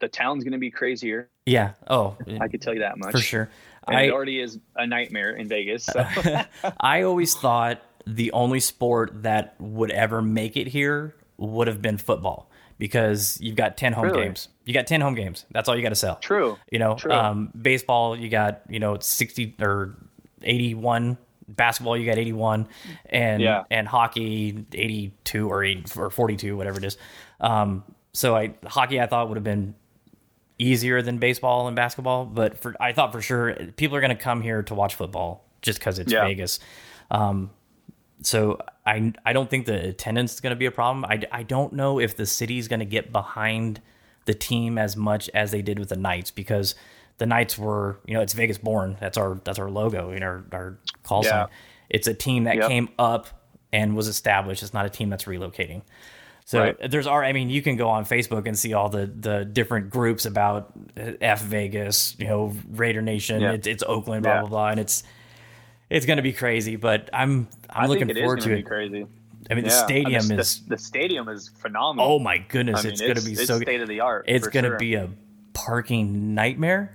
[0.00, 1.28] the town's gonna be crazier.
[1.46, 1.72] yeah.
[1.88, 3.48] Oh, I could tell you that much for sure.
[3.86, 5.84] I it already is a nightmare in Vegas.
[5.84, 6.04] So.
[6.80, 11.96] I always thought the only sport that would ever make it here would have been
[11.96, 14.24] football because you've got 10 home Really?
[14.24, 14.48] games.
[14.66, 15.46] You got 10 home games.
[15.52, 16.16] That's all you got to sell.
[16.16, 16.58] True.
[16.70, 17.12] You know, True.
[17.12, 19.96] um, baseball, you got, you know, 60 or
[20.42, 21.16] 81.
[21.58, 22.66] Basketball, you got 81.
[23.06, 23.64] And, Yeah.
[23.70, 26.96] and hockey, 82 or 80 or 42, whatever it is.
[27.40, 29.74] Um, so I, hockey, I thought would have been
[30.58, 34.20] easier than baseball and basketball, but for I thought for sure people are going to
[34.22, 36.24] come here to watch football just because it's Yeah.
[36.24, 36.58] Vegas.
[37.10, 37.50] Um,
[38.22, 41.04] so I I don't think the attendance is going to be a problem.
[41.04, 43.80] I, I don't know if the city's going to get behind
[44.24, 46.74] the team as much as they did with the Knights because
[47.18, 48.96] the Knights were you know it's Vegas born.
[49.00, 50.12] That's our that's our logo.
[50.12, 51.30] You know our, our call Yeah.
[51.30, 51.48] sign.
[51.90, 52.68] It's a team that Yep.
[52.68, 53.26] came up
[53.72, 54.62] and was established.
[54.62, 55.82] It's not a team that's relocating.
[56.44, 56.90] So Right.
[56.90, 59.90] there's our I mean you can go on Facebook and see all the the different
[59.90, 63.52] groups about uh, F Vegas, you know, Raider Nation, Yeah.
[63.52, 64.40] it's, it's Oakland, blah Yeah.
[64.40, 65.02] blah blah, and it's
[65.90, 66.76] it's going to be crazy.
[66.76, 68.62] But I'm I'm I looking think it is forward be it.
[68.66, 69.06] crazy.
[69.50, 69.84] I mean, the Yeah.
[69.84, 72.12] stadium the, is the, the stadium is phenomenal.
[72.12, 74.24] oh my goodness, I mean, it's going to be it's so state of the art.
[74.28, 74.78] It's going to sure.
[74.78, 75.08] be a
[75.54, 76.94] parking nightmare.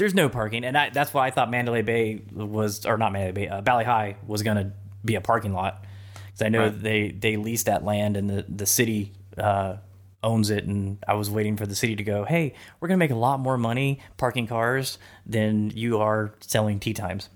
[0.00, 3.32] There's no parking, and I, that's why I thought Mandalay Bay was, or not Mandalay
[3.46, 4.72] Bay, uh, Valley High was going to
[5.04, 5.84] be a parking lot
[6.26, 6.82] because I know Right.
[6.82, 9.76] they they leased that land and the the city uh,
[10.22, 13.04] owns it, and I was waiting for the city to go, hey, we're going to
[13.04, 17.28] make a lot more money parking cars than you are selling tea times.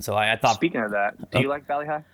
[0.00, 2.04] So I, I thought Speaking of that, do you like Valley High?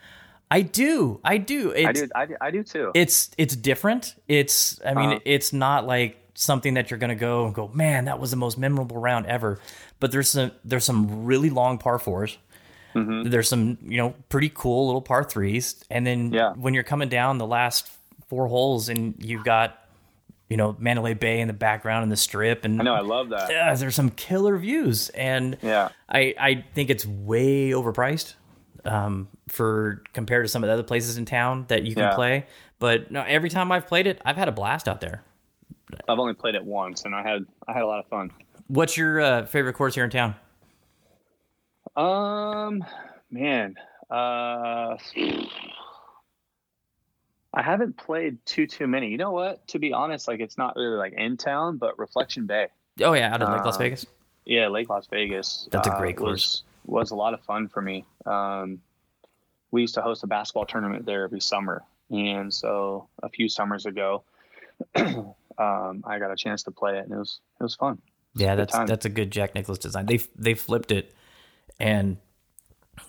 [0.50, 1.70] I do, I do.
[1.70, 2.09] It's, I do.
[2.14, 2.37] I do.
[2.42, 2.92] I do too.
[2.94, 4.14] It's it's different.
[4.28, 5.18] It's I mean Uh-huh.
[5.24, 8.59] it's not like something that you're gonna go and go, man, that was the most
[8.59, 9.59] memorable round ever.
[10.00, 12.37] But there's some there's some really long par 4s
[12.94, 13.31] Mm-hmm.
[13.31, 16.52] There's some you know pretty cool little par threes, and then Yeah.
[16.52, 17.90] when you're coming down the last
[18.28, 19.78] four holes and you've got
[20.50, 22.92] you know Mandalay Bay in the background and the strip, and I know.
[22.94, 23.50] I love that.
[23.50, 25.88] yeah, there's some killer views, and Yeah.
[26.07, 28.35] I I think it's way overpriced
[28.85, 32.14] um, for compared to some of the other places in town that you can Yeah.
[32.14, 32.46] play.
[32.78, 35.22] But no, every time I've played it, I've had a blast out there.
[36.09, 38.31] I've only played it once, and I had I had a lot of fun.
[38.68, 40.35] What's your uh, favorite course here in town?
[41.96, 42.85] Um,
[43.31, 43.74] man,
[44.11, 44.96] uh,
[47.55, 49.09] I haven't played too too many.
[49.09, 49.66] You know what?
[49.68, 52.68] To be honest, like it's not really like in town, but Reflection Bay.
[53.02, 54.07] Oh yeah, out of Lake Las Uh, Vegas.
[54.44, 55.68] Yeah, Lake Las Vegas.
[55.70, 56.62] That's a uh, great course.
[56.85, 58.05] Was, was a lot of fun for me.
[58.26, 58.81] Um,
[59.70, 63.87] we used to host a basketball tournament there every summer, and so a few summers
[63.87, 64.22] ago,
[65.59, 67.99] um, I got a chance to play it, and it was it was fun.
[68.35, 70.07] Yeah, that's that's a good Jack Nicklaus design.
[70.07, 71.15] They they flipped it,
[71.79, 72.17] and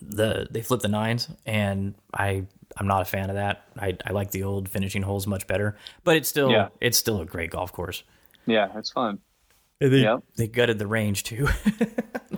[0.02, 2.44] the they flipped the nines, and I
[2.76, 3.64] I'm not a fan of that.
[3.78, 6.68] I I like the old finishing holes much better, but it's still Yeah.
[6.80, 8.02] it's still a great golf course.
[8.46, 9.18] Yeah, it's fun.
[9.80, 10.22] And They, Yep.
[10.36, 11.48] they gutted the range too.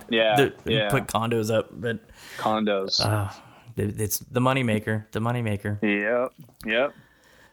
[0.09, 0.89] Yeah, They- they yeah.
[0.89, 1.99] put condos up, but
[2.37, 3.03] Condos.
[3.05, 3.29] uh,
[3.75, 5.05] it's the moneymaker.
[5.11, 5.79] The moneymaker.
[5.83, 6.31] yep,
[6.65, 6.93] yep.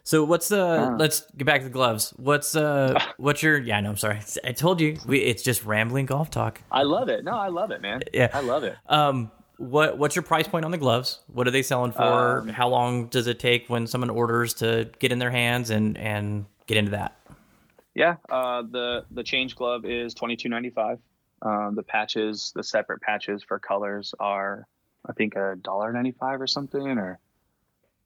[0.05, 0.63] So what's the?
[0.63, 0.95] Uh.
[0.97, 2.13] let's get back to the gloves.
[2.17, 2.97] What's uh?
[3.17, 3.57] what's your?
[3.57, 4.21] Yeah, no, I'm sorry.
[4.43, 6.61] I told you we, it's just rambling golf talk.
[6.71, 7.25] I love it.
[7.25, 8.01] No, I love it, man.
[8.13, 8.29] Yeah.
[8.31, 8.77] I love it.
[8.87, 11.21] Um, what what's your price point on the gloves?
[11.27, 12.39] What are they selling for?
[12.41, 15.97] Um, How long does it take when someone orders to get in their hands and
[15.97, 17.17] and get into that?
[17.95, 20.99] Yeah, uh, the the change glove is twenty two ninety five.
[21.41, 24.67] Um, the patches, the separate patches for colors are,
[25.07, 27.19] I think, a dollar ninety five or something, or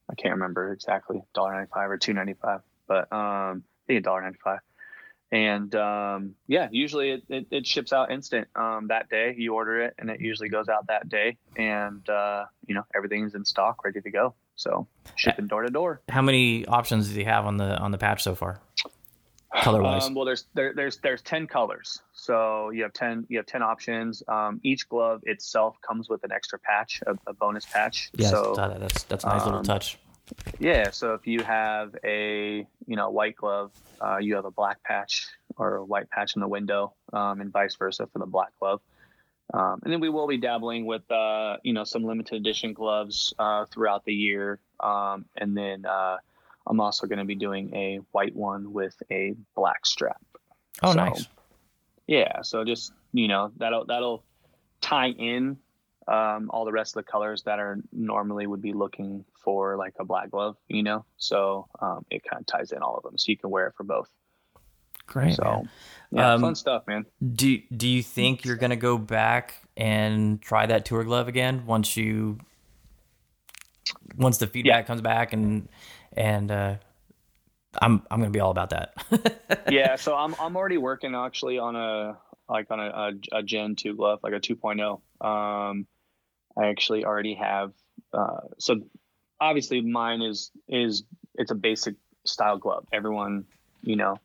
[0.09, 3.99] I can't remember exactly, dollar ninety five or two ninety five, but um, I think
[3.99, 4.59] a dollar ninety five.
[5.31, 9.35] And um, yeah, usually it, it, it ships out instant um, that day.
[9.37, 13.35] You order it, and it usually goes out that day, and uh, you know everything's
[13.35, 14.33] in stock, ready to go.
[14.55, 16.01] So shipping door to door.
[16.09, 18.59] How many options do you have on the on the patch so far?
[19.55, 20.05] Color wise.
[20.05, 23.63] Um, well, there's there, there's there's ten colors, so you have ten you have ten
[23.63, 24.21] options.
[24.27, 28.11] Um, each glove itself comes with an extra patch, a, a bonus patch.
[28.13, 29.97] Yeah, so that's that's a nice little um, touch.
[30.59, 34.83] yeah, so if you have a you know white glove, uh, you have a black
[34.83, 38.49] patch or a white patch in the window, um, and vice versa for the black
[38.59, 38.81] glove.
[39.51, 43.33] Um, and then we will be dabbling with uh, you know some limited edition gloves
[43.39, 46.17] uh, throughout the year, um, and then uh,
[46.69, 50.21] I'm also going to be doing a white one with a black strap.
[50.83, 51.27] Oh, so- nice.
[52.07, 54.23] Yeah, so just you know that'll that'll
[54.81, 55.57] tie in
[56.07, 59.93] um, all the rest of the colors that are normally would be looking for like
[59.99, 61.05] a black glove, you know.
[61.17, 63.73] So um, it kind of ties in all of them, so you can wear it
[63.77, 64.09] for both.
[65.05, 65.35] Great.
[65.35, 65.69] so man.
[66.11, 67.05] yeah, Um, fun stuff, man.
[67.35, 71.95] Do do you think you're gonna go back and try that tour glove again once
[71.95, 72.39] you
[74.17, 75.69] once the feedback comes back and
[76.13, 76.75] and uh,
[77.81, 78.93] I'm I'm gonna be all about that.
[79.69, 82.17] yeah, so I'm I'm already working actually on a
[82.47, 82.83] like on a,
[83.33, 85.01] a, a Gen two glove, like a 2.0.
[85.23, 85.85] Um,
[86.57, 87.73] I actually already have.
[88.11, 88.81] Uh, so
[89.39, 91.03] obviously mine is is
[91.35, 91.95] it's a basic
[92.25, 92.85] style glove.
[92.91, 93.45] Everyone,
[93.83, 94.19] you know,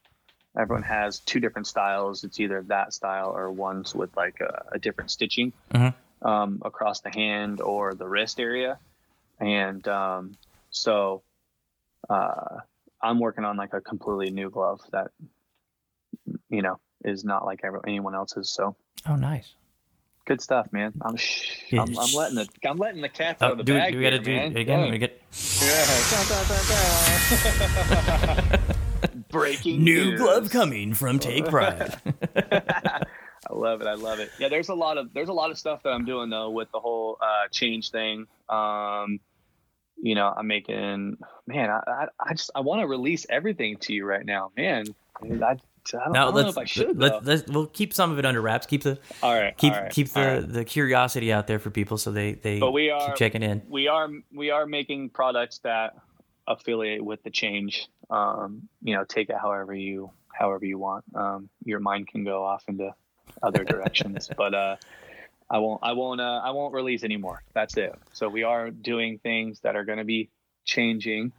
[0.58, 2.24] everyone has two different styles.
[2.24, 5.94] It's either that style or ones with like a, a different stitching Mhm.
[6.22, 8.78] um, across the hand or the wrist area,
[9.38, 10.36] and um,
[10.70, 11.22] so.
[12.08, 12.60] Uh,
[13.02, 15.08] I'm working on like a completely new glove that,
[16.48, 18.50] you know, is not like anyone else's.
[18.50, 18.76] So
[19.08, 19.52] oh, nice.
[20.26, 20.92] good stuff, man.
[21.02, 23.74] I'm, shh, I'm, I'm letting the I'm letting the cat out Oh, of the do,
[23.74, 23.92] bag.
[23.92, 24.56] do we gotta do man.
[24.56, 24.84] it again?
[24.86, 24.90] Yeah.
[24.90, 25.20] We get
[25.60, 25.84] Yeah.
[29.28, 30.20] Breaking new news.
[30.20, 31.94] glove coming from Take Pride.
[32.36, 33.86] I love it.
[33.86, 34.30] I love it.
[34.38, 36.70] Yeah, there's a lot of there's a lot of stuff that I'm doing though with
[36.72, 38.26] the whole uh, change thing.
[38.48, 39.20] Um,
[40.04, 41.70] you know, I'm making man.
[41.70, 44.84] I I, just I want to release everything to you right now, man.
[45.22, 46.98] I, I don't, I now don't know let's, if I should.
[46.98, 47.20] let, though.
[47.30, 48.66] let's we'll keep some of it under wraps.
[48.66, 50.46] Keep the all right, keep all right, keep the right.
[50.46, 53.62] the curiosity out there for people so they they But we are keep checking in.
[53.66, 55.96] we are we are making products that
[56.46, 57.88] affiliate with the change.
[58.10, 61.06] Um, you know, take it however you however you want.
[61.14, 62.94] Um, your mind can go off into
[63.42, 64.76] other directions, but uh,
[65.54, 67.44] I won't I won't uh, I won't release anymore.
[67.54, 67.94] That's it.
[68.12, 70.28] So we are doing things that are going to be
[70.64, 71.30] changing,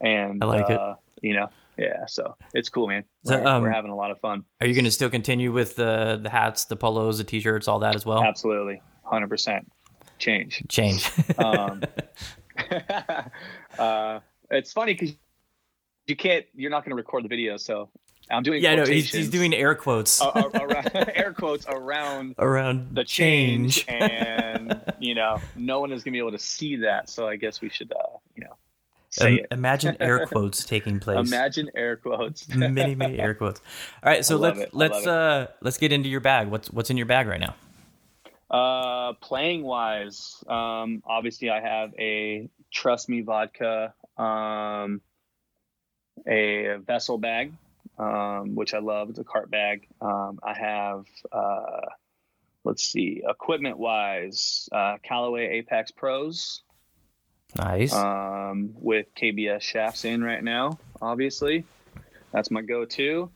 [0.00, 0.78] and I like it.
[0.78, 2.06] uh, You know, yeah.
[2.06, 3.02] So it's cool, man.
[3.24, 4.44] So, We're, um, we're having a lot of fun.
[4.60, 7.80] Are you going to still continue with the the hats, the polos, the t-shirts, all
[7.80, 8.22] that as well?
[8.22, 9.68] Absolutely, hundred percent.
[10.18, 10.62] change.
[10.68, 11.10] Change.
[11.36, 11.82] Um,
[13.80, 14.20] uh,
[14.52, 15.16] it's funny because
[16.06, 16.46] you can't.
[16.54, 17.90] You're not going to record the video, so
[18.30, 18.62] I'm doing.
[18.62, 23.04] yeah, no, he's, he's doing air quotes a- a- around, air quotes around around the
[23.04, 24.02] change, change.
[24.02, 27.08] and you know, no one is going to be able to see that.
[27.08, 28.56] So I guess we should, uh, you know,
[29.10, 29.46] say Im- it.
[29.50, 31.26] imagine air quotes taking place.
[31.28, 32.48] Imagine air quotes.
[32.54, 33.60] many many air quotes.
[34.02, 34.74] All right, so let's it.
[34.74, 36.48] Let's uh let's get into your bag.
[36.48, 37.54] What's what's in your bag right now?
[38.50, 45.00] Uh, playing wise, um, obviously I have a Trust Me vodka, um,
[46.26, 47.52] a vessel bag,
[48.00, 49.10] um, which I love.
[49.10, 49.86] It's a cart bag.
[50.00, 51.86] Um, I have, uh,
[52.64, 56.62] let's see, equipment wise, uh, Callaway Apex Pros,
[57.56, 57.92] Nice.
[57.92, 60.78] um, with KBS shafts in right now.
[61.02, 61.64] Obviously,
[62.32, 63.30] that's my go-to.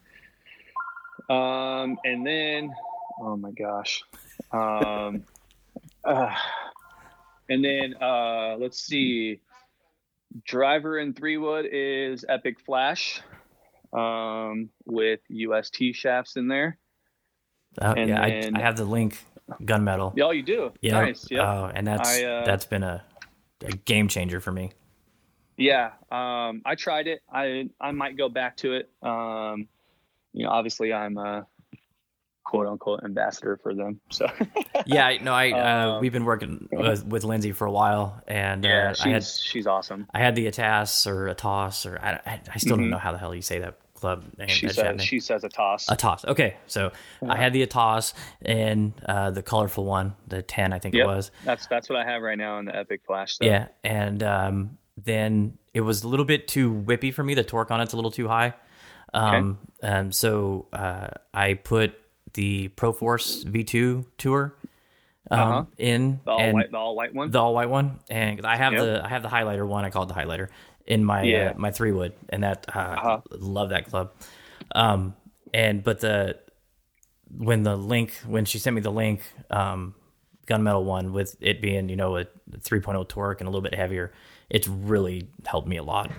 [1.28, 2.72] Um, and then,
[3.20, 4.02] oh my gosh,
[4.50, 5.24] um,
[6.04, 6.34] uh,
[7.50, 9.40] and then uh, let's see,
[10.46, 13.20] driver in three wood is Epic Flash,
[13.94, 16.78] um, with UST shafts in there.
[17.80, 19.18] Uh, and yeah, then- I, I have the LIN-Q
[19.62, 20.18] gunmetal.
[20.22, 20.72] Oh, you do?
[20.80, 21.00] Yeah.
[21.00, 21.26] Nice.
[21.30, 21.42] Yeah.
[21.42, 23.02] Oh, and that's I, uh, that's been a,
[23.64, 24.72] a game changer for me.
[25.56, 27.22] Yeah, um, I tried it.
[27.32, 28.90] I I might go back to it.
[29.02, 29.68] Um,
[30.32, 31.46] you know, obviously I'm a
[32.42, 34.00] quote unquote ambassador for them.
[34.10, 34.26] So
[34.86, 38.20] Yeah, I- no, I uh, Um, we've been working with, with Lindsay for a while,
[38.26, 40.06] and yeah, uh, she's I had she's awesome.
[40.12, 42.90] I had the Atas or Atos or I, I, I still don't Mhm.
[42.90, 44.24] know how the hell you say that club.
[44.48, 45.86] She says she says a toss.
[45.86, 46.24] Atos.
[46.26, 46.92] Okay, so
[47.26, 48.12] I had the Atos
[48.42, 51.04] and uh, the colorful one, the ten, I think Yep.
[51.04, 51.30] it was.
[51.44, 53.38] That's that's what I have right now in the Epic Flash.
[53.38, 53.44] So.
[53.46, 57.34] Yeah, and um, then it was a little bit too whippy for me.
[57.34, 58.54] The torque on it's a little too high.
[59.14, 61.94] Um, and so uh, I put
[62.34, 64.54] the ProForce V2 Tour
[65.30, 65.64] um, Uh-huh.
[65.78, 67.30] in the all white, the all white one.
[67.30, 68.82] the all white one, and I have Yep.
[68.82, 69.84] the I have the highlighter one.
[69.84, 70.48] I call it the highlighter
[70.86, 71.50] in my Yeah.
[71.50, 73.20] uh, my three wood, and that uh, Uh-huh.
[73.30, 74.12] love that club.
[74.74, 75.14] Um,
[75.52, 76.38] and but the
[77.36, 79.94] when the LIN-Q when she sent me the LIN-Q, um,
[80.46, 82.26] gunmetal one with it being you know a
[82.58, 84.12] 3.0 torque and a little bit heavier,
[84.50, 86.10] it's really helped me a lot.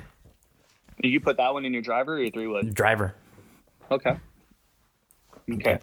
[1.01, 2.73] Did you put that one in your driver or your three wood?
[2.73, 3.15] Driver,
[3.91, 4.15] Okay.
[5.51, 5.77] Okay.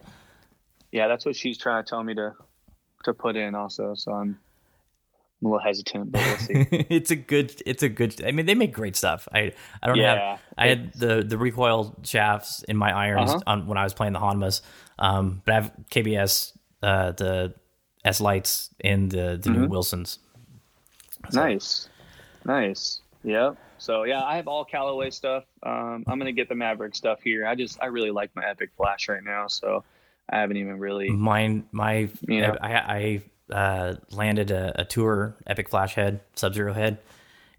[0.91, 2.33] Yeah, that's what she's trying to tell me to
[3.05, 3.95] to put in also.
[3.95, 4.39] So I'm,
[5.43, 6.55] I'm a little hesitant, but we'll see.
[6.89, 8.25] it's a good it's a good.
[8.25, 9.29] I mean, they make great stuff.
[9.33, 9.53] I
[9.83, 13.41] I don't Yeah, have I had the the recoil shafts in my irons Uh-huh.
[13.47, 14.63] on when I was playing the Honmas,
[14.99, 17.55] um, but I have KBS uh, the
[18.05, 19.63] S lights in the the Mm-hmm.
[19.63, 20.19] new Wilsons.
[21.33, 21.89] Nice,
[22.45, 23.01] nice.
[23.25, 23.57] Yep.
[23.79, 25.45] So yeah, I have all Callaway stuff.
[25.63, 27.47] Um, I'm gonna get the Maverick stuff here.
[27.47, 29.85] I just I really like my Epic Flash right now, so
[30.31, 31.11] I haven't even really.
[31.11, 32.57] Mine my Yeah.
[32.61, 36.99] I I uh, landed a, a tour epic flash head sub zero head.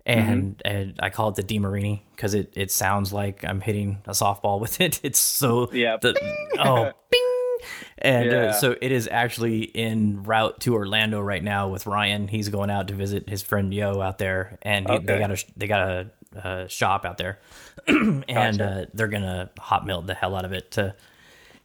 [0.05, 0.67] And Mm-hmm.
[0.67, 4.59] and I call it the Demarini because it, it sounds like I'm hitting a softball
[4.65, 4.99] with it.
[5.01, 5.95] It's so Yeah.
[6.01, 6.13] the
[6.59, 7.67] oh bing
[7.99, 8.37] and Yeah.
[8.37, 12.27] uh, so it is actually in route to Orlando right now with Ryan.
[12.27, 15.45] He's going out to visit his friend Yo out there, and he, they got a
[15.55, 16.11] they got a,
[16.43, 17.39] uh shop out there,
[17.87, 20.95] and uh, they're gonna hot melt the hell out of it to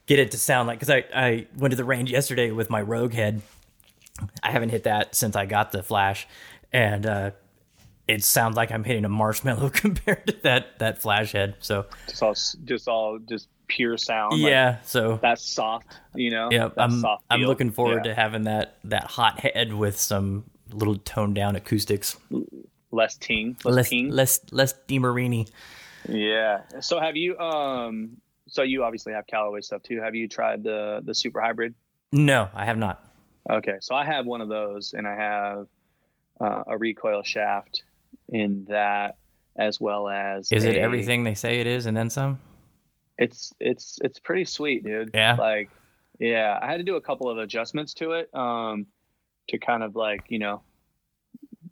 [0.06, 2.80] get it to sound like because I, I went to the range yesterday with my
[2.82, 3.42] rogue head
[4.42, 6.26] i haven't hit that since i got the flash
[6.72, 7.30] and uh
[8.06, 12.22] it sounds like i'm hitting a marshmallow compared to that that flash head so Just
[12.22, 14.32] all, just all, just pure sound.
[14.40, 15.86] like, yeah so that's soft.
[16.14, 16.48] You know.
[16.50, 18.14] yeah i'm soft i'm looking forward Yeah.
[18.14, 22.16] to having that that hot head with some little toned down acoustics
[22.90, 24.10] less ting, less, less ting.
[24.10, 25.48] less less demarini
[26.08, 26.62] Yeah.
[26.80, 27.36] So have you?
[27.38, 28.16] Um.
[28.46, 30.00] So you obviously have Callaway stuff too.
[30.00, 31.74] Have you tried the the Super Hybrid?
[32.12, 33.04] no i have not
[33.50, 33.76] Okay.
[33.80, 35.66] So I have one of those, and I have
[36.40, 37.82] uh, a recoil shaft
[38.28, 39.16] in that,
[39.56, 40.50] as well as.
[40.52, 42.38] is it everything they say it is and then some
[43.18, 45.10] It's it's it's pretty sweet, dude.
[45.14, 45.34] Yeah?
[45.38, 45.70] Like,
[46.18, 48.86] yeah, I had to do a couple of adjustments to it, um,
[49.48, 50.62] to kind of like you know,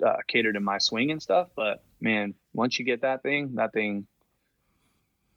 [0.05, 1.49] uh, cater to my swing and stuff.
[1.55, 4.07] But man, once you get that thing, that thing.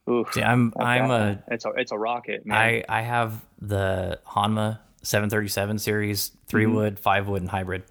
[0.10, 0.34] Oof.
[0.34, 2.58] See, i'm that- i'm a It's a it's a rocket, man.
[2.58, 6.74] I I have the Honma 737 series, 3 Mhm.
[6.74, 7.84] wood, five wood, and hybrid.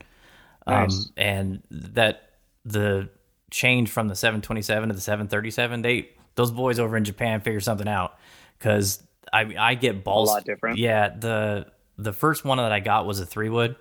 [0.67, 2.31] Um, and that
[2.65, 3.09] the
[3.51, 7.89] change from the 727 to the 737, they those boys over in Japan figure something
[7.89, 8.17] out
[8.59, 9.03] because
[9.33, 10.79] I I get balls A lot different.
[10.79, 13.77] Yeah, the the first one that I got was a three wood,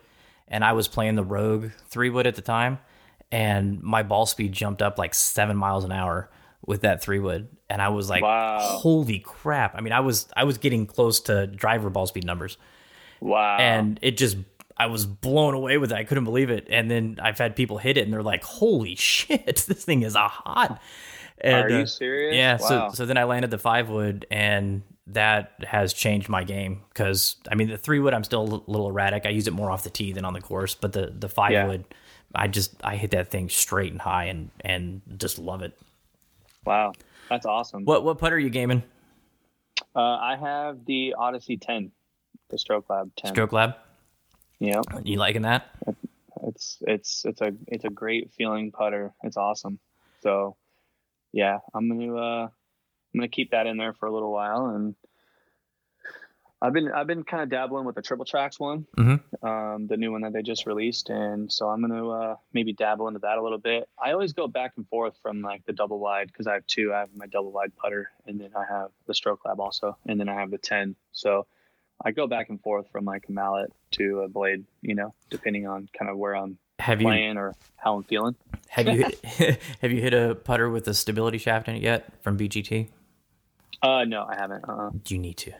[0.47, 2.79] and I was playing the Rogue three wood at the time,
[3.31, 6.29] and my ball speed jumped up like seven miles an hour
[6.65, 8.57] with that three wood, and I was like, Wow.
[8.59, 9.75] holy crap!
[9.75, 12.57] I mean, I was I was getting close to driver ball speed numbers,
[13.21, 13.57] wow.
[13.57, 14.37] and it just
[14.77, 15.95] I was blown away with it.
[15.95, 16.67] I couldn't believe it.
[16.69, 20.15] And then I've had people hit it and they're like, "Holy shit, this thing is
[20.15, 20.81] a hot."
[21.39, 22.35] And, Are you uh, serious?
[22.35, 22.57] Yeah.
[22.59, 22.89] Wow.
[22.89, 27.37] So so then I landed the five wood, and that has changed my game because
[27.49, 29.25] I mean the three wood I'm still a little erratic.
[29.25, 31.51] I use it more off the tee than on the course, but the the five
[31.51, 31.67] Yeah.
[31.67, 31.85] wood,
[32.35, 35.77] I just I hit that thing straight and high and and just love it.
[36.65, 36.93] Wow,
[37.29, 37.85] that's awesome.
[37.85, 38.83] What what putter are you gaming?
[39.95, 41.91] Uh, I have the Odyssey 10,
[42.49, 43.31] the Stroke Lab 10.
[43.33, 43.75] Stroke Lab.
[44.59, 45.69] Yeah, You liking that?
[46.43, 49.13] it's it's it's a it's a great feeling putter.
[49.23, 49.79] It's awesome.
[50.21, 50.55] So,
[51.31, 54.95] yeah, I'm gonna uh, I'm gonna keep that in there for a little while, and
[56.59, 59.21] I've been I've been kind of dabbling with the triple tracks one, Mhm.
[59.43, 63.07] um, the new one that they just released, and so I'm gonna uh, maybe dabble
[63.07, 63.87] into that a little bit.
[64.03, 66.93] I always go back and forth from like the double wide because I have two.
[66.95, 70.19] I have my double wide putter, and then I have the Stroke Lab also, and
[70.19, 70.95] then I have the ten.
[71.11, 71.45] So
[72.03, 75.67] I go back and forth from like a mallet to a blade, you know, depending
[75.67, 78.35] on kind of where I'm Have you playing or how I'm feeling.
[78.69, 79.05] have you
[79.81, 82.89] have you hit a putter with a stability shaft in it yet from BGT?
[83.81, 84.63] Uh, no, I haven't.
[84.67, 85.51] Uh, You need to.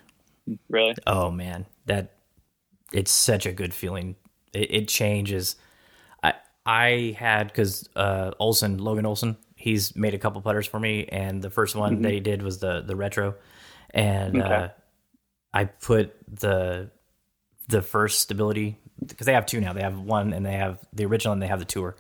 [0.69, 0.95] really?
[1.05, 2.13] Oh man, that
[2.93, 4.15] it's such a good feeling.
[4.53, 5.55] It, it changes.
[6.23, 6.33] I
[6.65, 11.41] I had because uh, Olson Logan Olson, he's made a couple putters for me, and
[11.41, 13.35] the first one that he did was the the retro,
[13.91, 14.73] and uh, Okay.
[15.53, 16.89] I put the
[17.67, 19.73] the first stability because they have two now.
[19.73, 21.95] They have one and they have the original and they have the tour.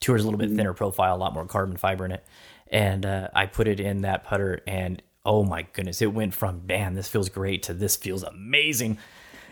[0.00, 2.24] Tour is a little bit thinner profile, a lot more carbon fiber in it,
[2.70, 5.00] and uh, I put it in that putter and.
[5.24, 6.02] Oh my goodness!
[6.02, 8.98] It went from "damn, this feels great" to "this feels amazing."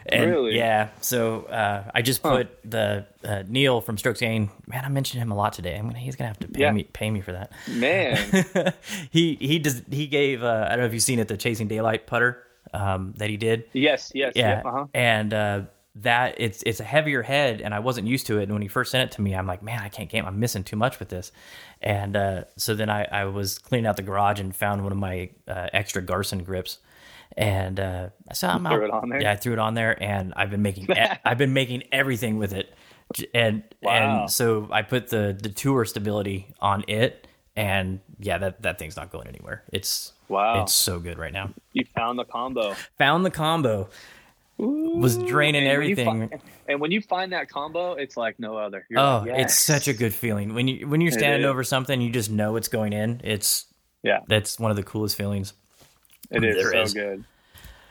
[0.07, 0.57] And Really?
[0.57, 0.89] Yeah.
[1.01, 4.51] So uh, I just put the uh, Neil from Strokes Gain.
[4.67, 5.77] Man, I mentioned him a lot today.
[5.77, 6.01] I'm gonna.
[6.01, 6.73] He's gonna have to pay Yeah.
[6.73, 7.53] me pay me for that.
[7.69, 8.73] Man,
[9.13, 9.81] he he does.
[9.89, 10.43] He gave.
[10.43, 11.29] Uh, I don't know if you've seen it.
[11.29, 12.43] The Chasing Daylight putter
[12.75, 13.65] um, that he did.
[13.73, 14.63] yes, yes, Yeah.
[14.63, 14.69] yeah.
[14.69, 14.87] Uh-huh.
[14.95, 15.61] And uh,
[15.97, 18.45] that it's it's a heavier head, and I wasn't used to it.
[18.45, 20.25] And when he first sent it to me, I'm like, man, I can't game.
[20.25, 21.33] I'm missing too much with this.
[21.83, 24.99] And uh, so then I, I was cleaning out the garage and found one of
[24.99, 26.79] my uh, extra Garsen grips.
[27.37, 29.23] And uh, I saw I'm Threw out- it on there?
[29.23, 30.95] Yeah, I threw it on there, and I've been making e-
[31.25, 32.73] I've been making everything with it.
[33.35, 34.23] And Wow.
[34.23, 38.97] and so I put the the tour stability on it, and yeah, that that thing's
[38.97, 39.65] not going anywhere.
[39.73, 40.63] It's Wow.
[40.63, 41.51] it's so good right now.
[41.75, 42.75] You found the combo.
[42.99, 43.89] Found the combo.
[44.59, 46.29] was draining And everything.
[46.29, 48.87] fi- and when you find that combo, it's like no other.
[48.89, 52.01] You're Oh, like, it's such a good feeling when you when you're standing over something,
[52.01, 53.21] you just know it's going in.
[53.25, 53.67] It's
[54.03, 54.21] yeah.
[54.29, 55.53] that's one of the coolest feelings.
[56.31, 56.95] It is so is.
[56.95, 57.25] good.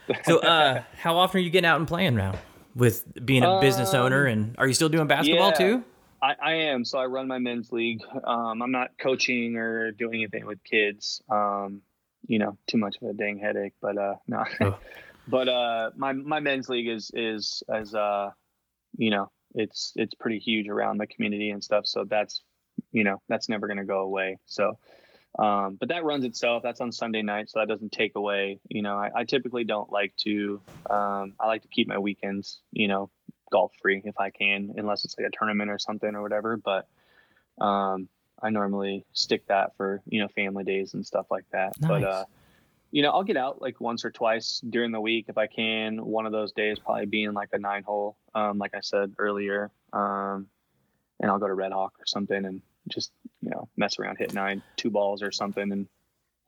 [0.24, 2.34] So, uh, how often are you getting out and playing now?
[2.74, 5.66] With being a business owner, and are you still doing basketball Um, yeah.
[5.66, 5.84] too?
[6.22, 6.84] I, I am.
[6.84, 8.02] So I run my men's league.
[8.24, 11.22] Um, I'm not coaching or doing anything with kids.
[11.30, 11.82] Um,
[12.26, 14.44] you know, too much of a dang headache, but uh, no.
[14.60, 14.78] Oh.
[15.28, 18.30] but uh, my my men's league is is as uh,
[18.96, 21.86] you know, it's it's pretty huge around the community and stuff.
[21.86, 22.42] So that's
[22.92, 24.38] you know that's never going to go away.
[24.46, 24.78] So.
[25.38, 26.64] Um, but that runs itself.
[26.64, 28.58] That's on Sunday night, so that doesn't take away.
[28.68, 30.60] You know, I, I typically don't like to.
[30.90, 33.10] Um, I like to keep my weekends, you know,
[33.52, 36.56] golf free if I can, unless it's like a tournament or something or whatever.
[36.56, 36.88] But
[37.64, 38.08] um,
[38.42, 41.74] I normally stick that for you know family days and stuff like that.
[41.80, 42.24] But uh,
[42.90, 46.04] you know, I'll get out like once or twice during the week if I can.
[46.04, 49.70] One of those days probably being like a nine hole, um, like I said earlier.
[49.92, 50.48] Um,
[51.20, 53.12] and I'll go to Red Hawk or something and just
[53.42, 55.86] you know mess around, hit nine, two balls or something, and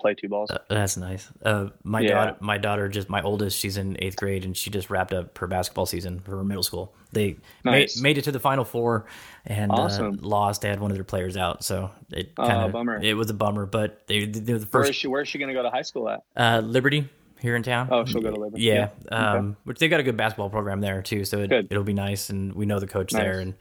[0.02, 0.50] play two balls.
[0.50, 1.30] Uh, That's nice.
[1.42, 2.08] Uh, my Yeah.
[2.14, 5.38] daughter, my daughter, just my oldest, she's in eighth grade, and she just wrapped up
[5.38, 6.92] her basketball season for her middle school.
[7.12, 7.96] They Nice.
[7.96, 9.06] made, made it to the final four,
[9.46, 10.14] and Awesome.
[10.14, 10.60] uh, lost.
[10.62, 13.00] They had one of their players out, so it Oh, kind of bummer.
[13.02, 15.06] It was a bummer, but they they were the first is she?
[15.08, 16.22] Where is she going to go to high school at?
[16.36, 17.08] uh, Liberty
[17.40, 17.88] here in town.
[17.90, 18.62] Oh, she'll go to Liberty.
[18.64, 19.32] Yeah, Yeah.
[19.34, 22.28] um, which they got a good basketball program there too, so it, it'll be nice,
[22.30, 23.54] and we know the coach there, Nice.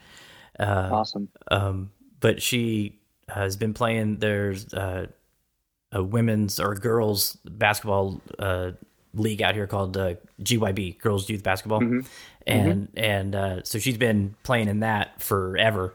[0.59, 1.29] and awesome.
[1.49, 4.17] um, but she has been playing.
[4.17, 5.07] There's uh,
[5.91, 8.71] a women's or girls basketball uh,
[9.13, 12.07] league out here called uh, GYB, Girls Youth Basketball, Mm-hmm.
[12.47, 15.93] and and uh, so she's been playing in that forever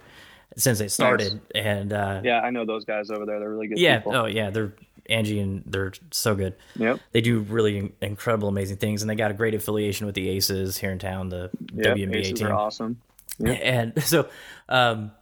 [0.57, 3.39] since they started, and uh, Yeah, I know those guys over there.
[3.41, 4.15] They're really good yeah, people.
[4.17, 4.73] oh yeah, they're
[5.09, 6.55] Angie and they're so good.
[6.77, 6.99] Yep.
[7.13, 10.77] They do really incredible, amazing things, and they got a great affiliation with the Aces
[10.79, 11.97] here in town, the Yep.
[11.97, 12.49] WNBA Aces team.
[12.49, 13.01] are awesome.
[13.45, 14.29] And so,
[14.69, 15.13] um,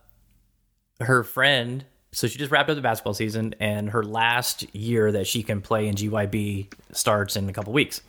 [1.00, 1.84] her friend,
[2.14, 5.60] so she just wrapped up the basketball season, and her last year that she can
[5.60, 8.00] play in GYB starts in a couple weeks.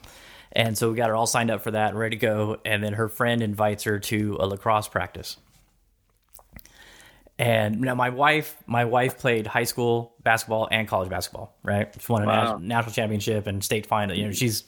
[0.51, 2.58] And so we got her all signed up for that and ready to go.
[2.64, 5.36] And then her friend invites her to a lacrosse practice.
[7.38, 11.93] And now my wife, my wife played high school basketball and college basketball, right?
[11.99, 12.34] She won a Wow.
[12.43, 14.16] national, national championship and state final.
[14.16, 14.64] You know, she's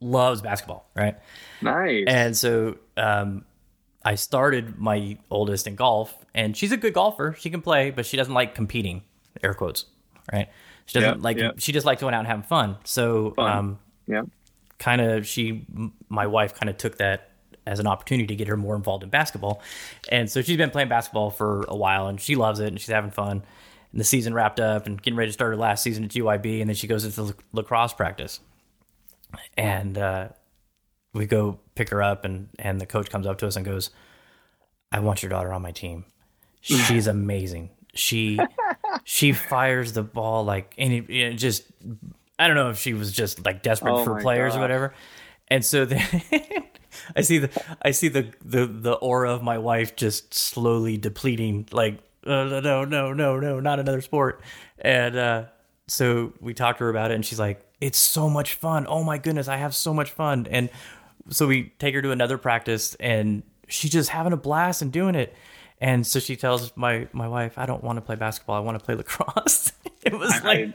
[0.00, 1.16] loves basketball, right?
[1.62, 2.04] Nice.
[2.08, 3.46] And so um,
[4.04, 7.34] I started my oldest in golf, and she's a good golfer.
[7.38, 9.02] She can play, but she doesn't like competing.
[9.42, 9.86] Air quotes,
[10.32, 10.48] right?
[10.86, 11.36] She doesn't Yeah, like.
[11.36, 11.50] yeah.
[11.58, 12.76] She just likes going out and having fun.
[12.84, 13.50] So, Fun.
[13.58, 14.22] um, Yeah.
[14.78, 15.66] kind of she
[16.08, 17.30] my wife kind of took that
[17.66, 19.62] as an opportunity to get her more involved in basketball
[20.10, 22.90] and so she's been playing basketball for a while and she loves it and she's
[22.90, 23.40] having fun
[23.92, 26.60] and the season wrapped up and getting ready to start her last season at GYB
[26.60, 28.40] and then she goes into lacrosse practice
[29.56, 30.28] and uh,
[31.14, 33.90] we go pick her up and and the coach comes up to us and goes
[34.90, 36.04] I want your daughter on my team
[36.62, 38.38] she's amazing she
[39.04, 41.64] she fires the ball like and it, it just
[42.38, 44.94] I don't know if she was just like desperate Oh for players or whatever.
[45.48, 46.02] And so then
[47.16, 51.68] I see the I see the, the the aura of my wife just slowly depleting
[51.70, 54.42] like uh, no no no no not another sport.
[54.78, 55.44] And uh
[55.86, 58.86] so we talked to her about it and she's like it's so much fun.
[58.88, 60.46] Oh my goodness, I have so much fun.
[60.50, 60.70] And
[61.28, 65.14] so we take her to another practice and she's just having a blast and doing
[65.14, 65.34] it.
[65.82, 68.56] And so she tells my my wife, I don't want to play basketball.
[68.56, 69.72] I want to play lacrosse.
[70.02, 70.70] it was like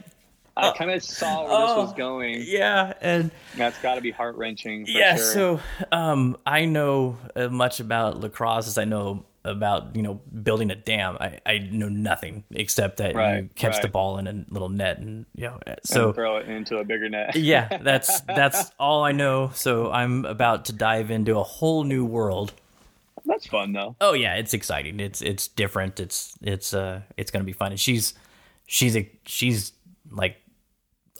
[0.54, 2.36] I kind of saw where this was going.
[2.36, 4.84] Oh, yeah, and That's got to be heart wrenching.
[4.86, 5.16] yeah.
[5.16, 5.24] Sure.
[5.24, 5.60] So
[5.92, 10.74] um, I know as much about lacrosse as I know about you know building a
[10.74, 11.16] dam.
[11.18, 14.98] I, I know nothing except that you Right, catch the ball in a little net,
[14.98, 15.58] and you know.
[15.66, 17.34] And So throw it into a bigger net.
[17.34, 19.52] yeah, that's that's all I know.
[19.54, 22.52] So I'm about to dive into a whole new world.
[23.28, 23.94] That's fun though.
[24.00, 24.98] Oh yeah, it's exciting.
[24.98, 26.00] It's it's different.
[26.00, 27.70] It's it's uh it's gonna be fun.
[27.72, 28.14] And she's
[28.66, 29.72] she's a she's
[30.10, 30.36] like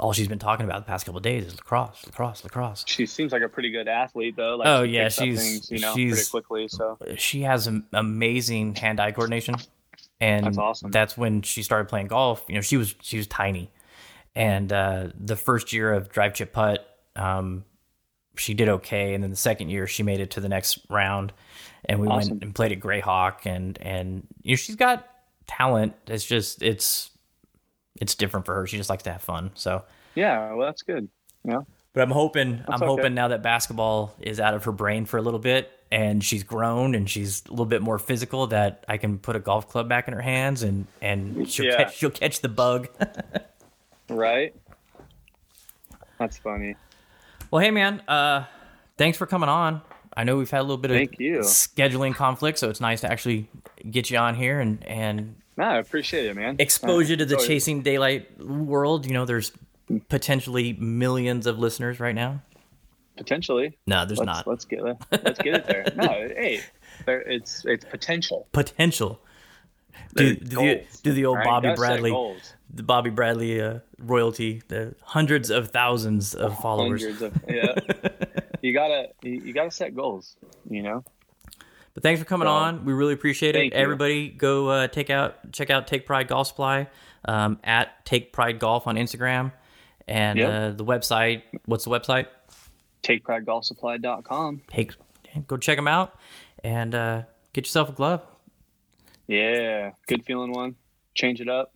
[0.00, 2.84] all she's been talking about the past couple of days is lacrosse, lacrosse, lacrosse.
[2.86, 4.56] She seems like a pretty good athlete though.
[4.56, 6.68] Like Oh, yeah, she's- things, you know she's- pretty quickly.
[6.68, 9.56] So She has amazing hand-eye coordination,
[10.20, 10.90] and That's awesome.
[10.90, 12.44] That's when she started playing golf.
[12.48, 13.70] You know, she was she was tiny,
[14.36, 16.86] and uh, the first year of drive chip putt,
[17.16, 17.64] um,
[18.39, 21.32] she did okay, and then the second year she made it to the next round,
[21.84, 22.30] and we Awesome.
[22.32, 25.07] went and played at Greyhawk, and and you know she's got
[25.47, 25.95] talent.
[26.07, 27.11] It's just it's
[28.01, 28.66] it's different for her.
[28.66, 29.51] She just likes to have fun.
[29.55, 29.84] So,
[30.14, 31.09] yeah, well that's good.
[31.45, 31.61] Yeah.
[31.93, 32.86] but I'm hoping I'm okay.
[32.86, 36.43] hoping now that basketball is out of her brain for a little bit and she's
[36.43, 39.89] grown and she's a little bit more physical that I can put a golf club
[39.89, 41.76] back in her hands and and she'll Yeah.
[41.84, 42.89] catch she'll catch the bug.
[44.11, 44.55] Right.
[46.18, 46.74] That's funny.
[47.51, 48.44] Well, hey man, uh
[48.96, 49.82] thanks for coming on.
[50.16, 51.38] I know we've had a little bit of you.
[51.40, 53.49] scheduling conflict, so it's nice to actually
[53.90, 56.57] get you on here and and No, I appreciate it, man.
[56.59, 59.07] Exposure to the chasing daylight world.
[59.07, 59.53] You know, there's
[60.09, 62.42] potentially millions of listeners right now.
[63.16, 63.76] Potentially.
[63.86, 64.46] No, there's Let's, not.
[64.46, 64.96] let's get it.
[65.11, 65.84] Let's get it there.
[65.96, 66.61] No, hey,
[67.05, 68.46] there, it's it's potential.
[68.53, 69.20] Potential.
[70.14, 71.44] Do, do, the, Goals, do the old right?
[71.44, 72.36] Bobby Bradley,
[72.72, 77.05] the Bobby Bradley uh, royalty, the hundreds of thousands of followers.
[77.22, 77.74] Of yeah.
[78.62, 80.36] you gotta you, gotta set goals.
[80.68, 81.05] You know.
[81.94, 82.84] But thanks for coming So, on.
[82.84, 83.64] We really appreciate it.
[83.66, 83.70] you.
[83.72, 86.88] Everybody, go uh, take out check out Take Pride Golf Supply
[87.24, 89.53] um, at Take Pride Golf on Instagram
[90.07, 90.49] and Yep.
[90.51, 91.42] uh, the website.
[91.66, 92.26] What's the website?
[93.03, 94.62] TakePrideGolfSupply.com.
[94.68, 94.92] Take
[95.46, 96.18] go check them out
[96.64, 97.22] and uh,
[97.53, 98.22] get yourself a glove.
[99.29, 100.74] Yeah, good feeling one.
[101.14, 101.72] Change it up.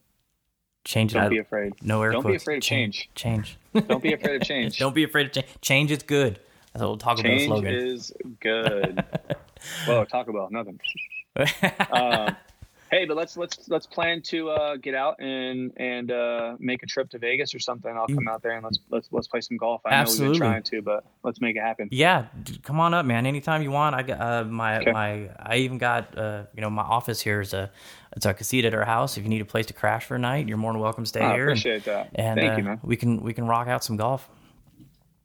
[0.85, 1.17] Change it.
[1.19, 1.21] Up.
[1.23, 1.31] Don't out.
[1.31, 1.73] be afraid.
[1.83, 3.09] No air Don't be afraid of change.
[3.15, 3.57] Change.
[3.87, 4.79] Don't be afraid of change.
[4.79, 5.47] Don't be afraid of change.
[5.61, 6.41] Change is good.
[6.73, 7.29] That's what we'll talk about.
[7.29, 7.75] change slogan.
[7.75, 9.05] is good.
[9.87, 10.81] Whoa, Taco Bell, nothing.
[11.93, 12.35] um,
[12.93, 16.87] hey, but let's let's let's plan to uh, get out and and uh, make a
[16.87, 17.91] trip to Vegas or something.
[17.97, 19.81] I'll come out there and let's let's let's play some golf.
[19.85, 20.01] I know Mm.
[20.03, 20.29] Absolutely.
[20.29, 21.89] we've been trying to, but let's make it happen.
[21.91, 23.27] Yeah, d- come on up, man.
[23.27, 23.97] Anytime you want.
[23.97, 24.93] I got uh, my Okay.
[24.93, 25.29] my.
[25.41, 27.71] I even got uh, you know my office here is a
[28.15, 29.17] it's a casita at our house.
[29.17, 31.09] If you need a place to crash for a night, you're more than welcome to
[31.09, 31.43] stay I here.
[31.49, 32.11] and- appreciate that.
[32.15, 32.81] And, Thank uh, you, man.
[32.85, 34.29] we can we can rock out some golf.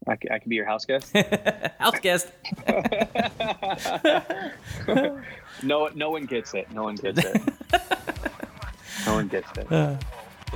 [0.07, 1.15] I, I can be your house guest.
[1.79, 2.31] House guest.
[5.63, 6.71] no, no one gets it.
[6.71, 7.41] No one gets it.
[9.05, 9.69] no one gets it.
[9.69, 9.99] Well,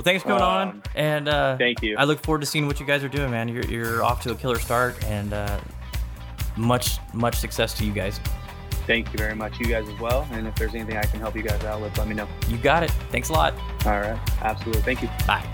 [0.04, 1.96] thanks for coming on, Um, and uh, thank you.
[1.98, 3.48] I look forward to seeing what you guys are doing, man.
[3.48, 5.60] You're you're off to a killer start, and uh,
[6.56, 8.18] much much success to you guys.
[8.86, 10.26] Thank you very much, you guys as well.
[10.32, 12.26] And if there's anything I can help you guys out with, let me know.
[12.48, 12.90] You got it.
[13.10, 13.54] Thanks a lot.
[13.84, 14.82] All right, absolutely.
[14.82, 15.08] Thank you.
[15.26, 15.46] Bye.